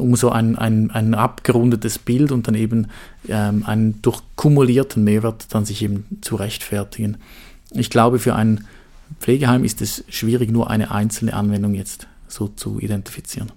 [0.00, 2.88] um so ein, ein, ein abgerundetes Bild und dann eben
[3.28, 7.18] ähm, einen durch kumulierten Mehrwert dann sich eben zu rechtfertigen.
[7.72, 8.66] Ich glaube, für ein
[9.20, 13.52] Pflegeheim ist es schwierig, nur eine einzelne Anwendung jetzt so zu identifizieren.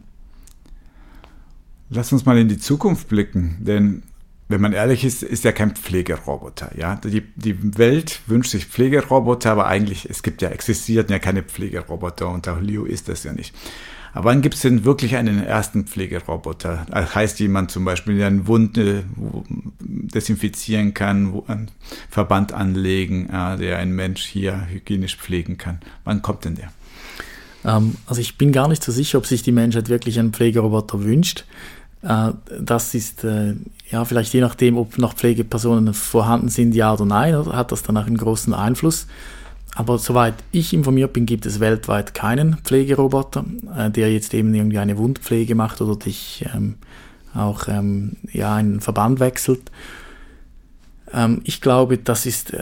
[1.90, 4.04] Lass uns mal in die Zukunft blicken, denn
[4.50, 6.72] wenn man ehrlich ist, ist ja kein Pflegeroboter.
[6.78, 6.96] Ja?
[6.96, 12.30] Die, die Welt wünscht sich Pflegeroboter, aber eigentlich, es gibt ja, existiert ja keine Pflegeroboter
[12.30, 13.56] und auch Leo ist das ja nicht.
[14.14, 16.86] Aber wann gibt es denn wirklich einen ersten Pflegeroboter?
[16.90, 19.06] Das heißt jemand zum Beispiel, der eine Wunde
[19.80, 21.72] desinfizieren kann, einen
[22.10, 23.28] Verband anlegen,
[23.60, 25.80] der ein Mensch hier hygienisch pflegen kann.
[26.04, 26.72] Wann kommt denn der?
[27.66, 31.04] Ähm, also ich bin gar nicht so sicher, ob sich die Menschheit wirklich einen Pflegeroboter
[31.04, 31.46] wünscht.
[32.02, 33.56] Äh, das ist äh,
[33.90, 37.98] ja vielleicht je nachdem, ob noch Pflegepersonen vorhanden sind, ja oder nein, hat das dann
[37.98, 39.08] auch einen großen Einfluss.
[39.76, 43.44] Aber soweit ich informiert bin, gibt es weltweit keinen Pflegeroboter,
[43.76, 46.76] äh, der jetzt eben irgendwie eine Wundpflege macht oder dich ähm,
[47.34, 49.72] auch ähm, ja, einen Verband wechselt.
[51.12, 52.56] Ähm, ich glaube, das ist,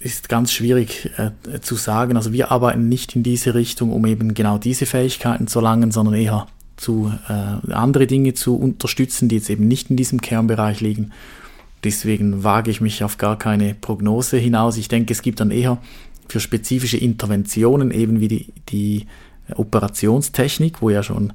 [0.00, 2.16] ist ganz schwierig äh, zu sagen.
[2.16, 6.14] Also wir arbeiten nicht in diese Richtung, um eben genau diese Fähigkeiten zu erlangen, sondern
[6.14, 6.46] eher
[6.76, 11.12] zu äh, andere Dinge zu unterstützen, die jetzt eben nicht in diesem Kernbereich liegen.
[11.84, 14.76] Deswegen wage ich mich auf gar keine Prognose hinaus.
[14.76, 15.78] Ich denke, es gibt dann eher
[16.30, 19.06] für spezifische Interventionen, eben wie die, die
[19.54, 21.32] Operationstechnik, wo ja schon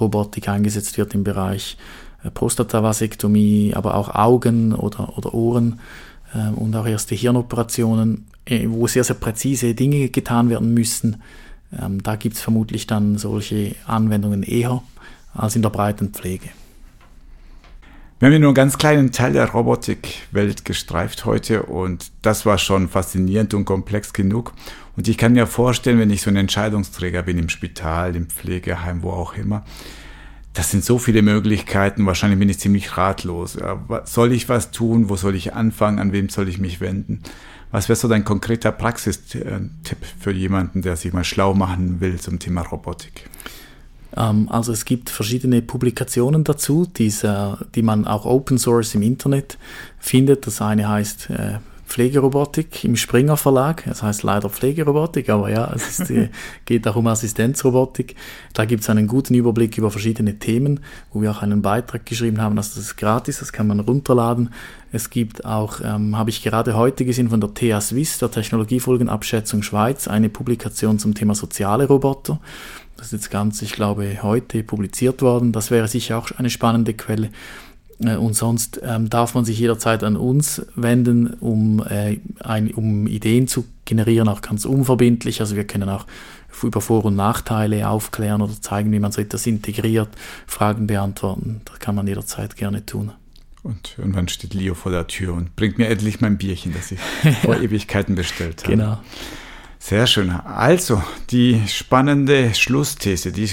[0.00, 1.76] Robotik eingesetzt wird im Bereich
[2.24, 5.80] äh, Prostatavasektomie, aber auch Augen oder, oder Ohren
[6.34, 11.22] äh, und auch erste Hirnoperationen, äh, wo sehr, sehr präzise Dinge getan werden müssen
[11.76, 14.82] ähm, da gibt es vermutlich dann solche Anwendungen eher
[15.34, 16.48] als in der breiten Pflege.
[18.18, 22.58] Wir haben ja nur einen ganz kleinen Teil der Robotikwelt gestreift heute und das war
[22.58, 24.54] schon faszinierend und komplex genug.
[24.96, 29.04] Und ich kann mir vorstellen, wenn ich so ein Entscheidungsträger bin im Spital, im Pflegeheim,
[29.04, 29.64] wo auch immer,
[30.52, 33.56] das sind so viele Möglichkeiten, wahrscheinlich bin ich ziemlich ratlos.
[34.06, 35.08] Soll ich was tun?
[35.08, 36.00] Wo soll ich anfangen?
[36.00, 37.22] An wem soll ich mich wenden?
[37.70, 42.40] Was wäre so dein konkreter Praxistipp für jemanden, der sich mal schlau machen will zum
[42.40, 43.30] Thema Robotik?
[44.18, 49.58] Ähm, also es gibt verschiedene Publikationen dazu, die man auch Open Source im Internet
[49.98, 50.46] findet.
[50.46, 51.58] Das eine heißt äh,
[51.88, 53.84] Pflegerobotik im Springer Verlag.
[53.86, 56.28] Das heißt leider Pflegerobotik, aber ja, es ist, äh,
[56.64, 58.14] geht auch um Assistenzrobotik.
[58.52, 60.80] Da gibt es einen guten Überblick über verschiedene Themen,
[61.12, 62.56] wo wir auch einen Beitrag geschrieben haben.
[62.58, 64.50] Also das ist gratis, das kann man runterladen.
[64.92, 69.62] Es gibt auch, ähm, habe ich gerade heute gesehen, von der TH Swiss, der Technologiefolgenabschätzung
[69.62, 72.40] Schweiz, eine Publikation zum Thema soziale Roboter.
[72.96, 75.52] Das ist jetzt ganz, ich glaube, heute publiziert worden.
[75.52, 77.30] Das wäre sicher auch eine spannende Quelle.
[78.00, 83.06] Äh, und sonst ähm, darf man sich jederzeit an uns wenden, um, äh, ein, um
[83.06, 85.40] Ideen zu generieren, auch ganz unverbindlich.
[85.40, 86.06] Also wir können auch
[86.62, 90.08] über Vor- und Nachteile aufklären oder zeigen, wie man so etwas integriert,
[90.46, 91.60] Fragen beantworten.
[91.64, 93.12] Das kann man jederzeit gerne tun.
[93.62, 97.00] Und irgendwann steht Leo vor der Tür und bringt mir endlich mein Bierchen, das ich
[97.42, 98.76] vor Ewigkeiten bestellt habe.
[98.76, 98.98] Genau.
[99.78, 100.30] Sehr schön.
[100.30, 103.48] Also, die spannende Schlussthese, die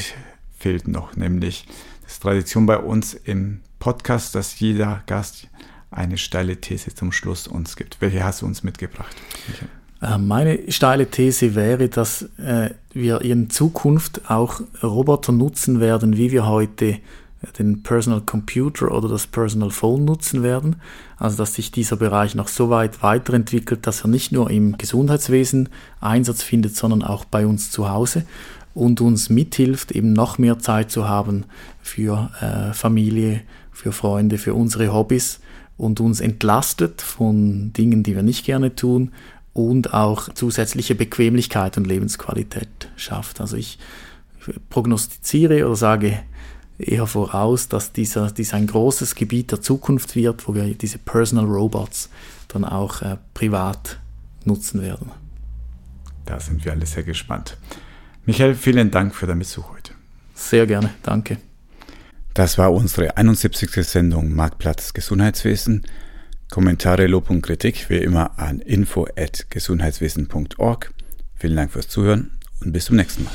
[0.57, 1.65] fehlt noch, nämlich,
[2.03, 5.47] das ist Tradition bei uns im Podcast, dass jeder Gast
[5.91, 8.01] eine steile These zum Schluss uns gibt.
[8.01, 9.15] Welche hast du uns mitgebracht?
[10.01, 16.31] Äh, meine steile These wäre, dass äh, wir in Zukunft auch Roboter nutzen werden, wie
[16.31, 16.97] wir heute
[17.59, 20.77] den Personal Computer oder das Personal Phone nutzen werden.
[21.17, 25.69] Also dass sich dieser Bereich noch so weit weiterentwickelt, dass er nicht nur im Gesundheitswesen
[26.01, 28.25] Einsatz findet, sondern auch bei uns zu Hause
[28.73, 31.45] und uns mithilft, eben noch mehr Zeit zu haben
[31.81, 33.41] für äh, Familie,
[33.76, 35.41] für Freunde, für unsere Hobbys
[35.78, 39.11] und uns entlastet von Dingen, die wir nicht gerne tun
[39.53, 43.41] und auch zusätzliche Bequemlichkeit und Lebensqualität schafft.
[43.41, 43.78] Also ich
[44.69, 46.19] prognostiziere oder sage
[46.78, 51.45] eher voraus, dass dieser, dies ein großes Gebiet der Zukunft wird, wo wir diese Personal
[51.45, 52.09] Robots
[52.47, 53.99] dann auch äh, privat
[54.45, 55.11] nutzen werden.
[56.26, 57.57] Da sind wir alle sehr gespannt.
[58.26, 59.93] Michael, vielen Dank für deinen Besuch heute.
[60.34, 61.38] Sehr gerne, danke.
[62.36, 63.71] Das war unsere 71.
[63.88, 65.83] Sendung Marktplatz Gesundheitswesen.
[66.51, 70.93] Kommentare, Lob und Kritik wie immer an info@gesundheitswesen.org.
[71.36, 73.31] Vielen Dank fürs Zuhören und bis zum nächsten Mal.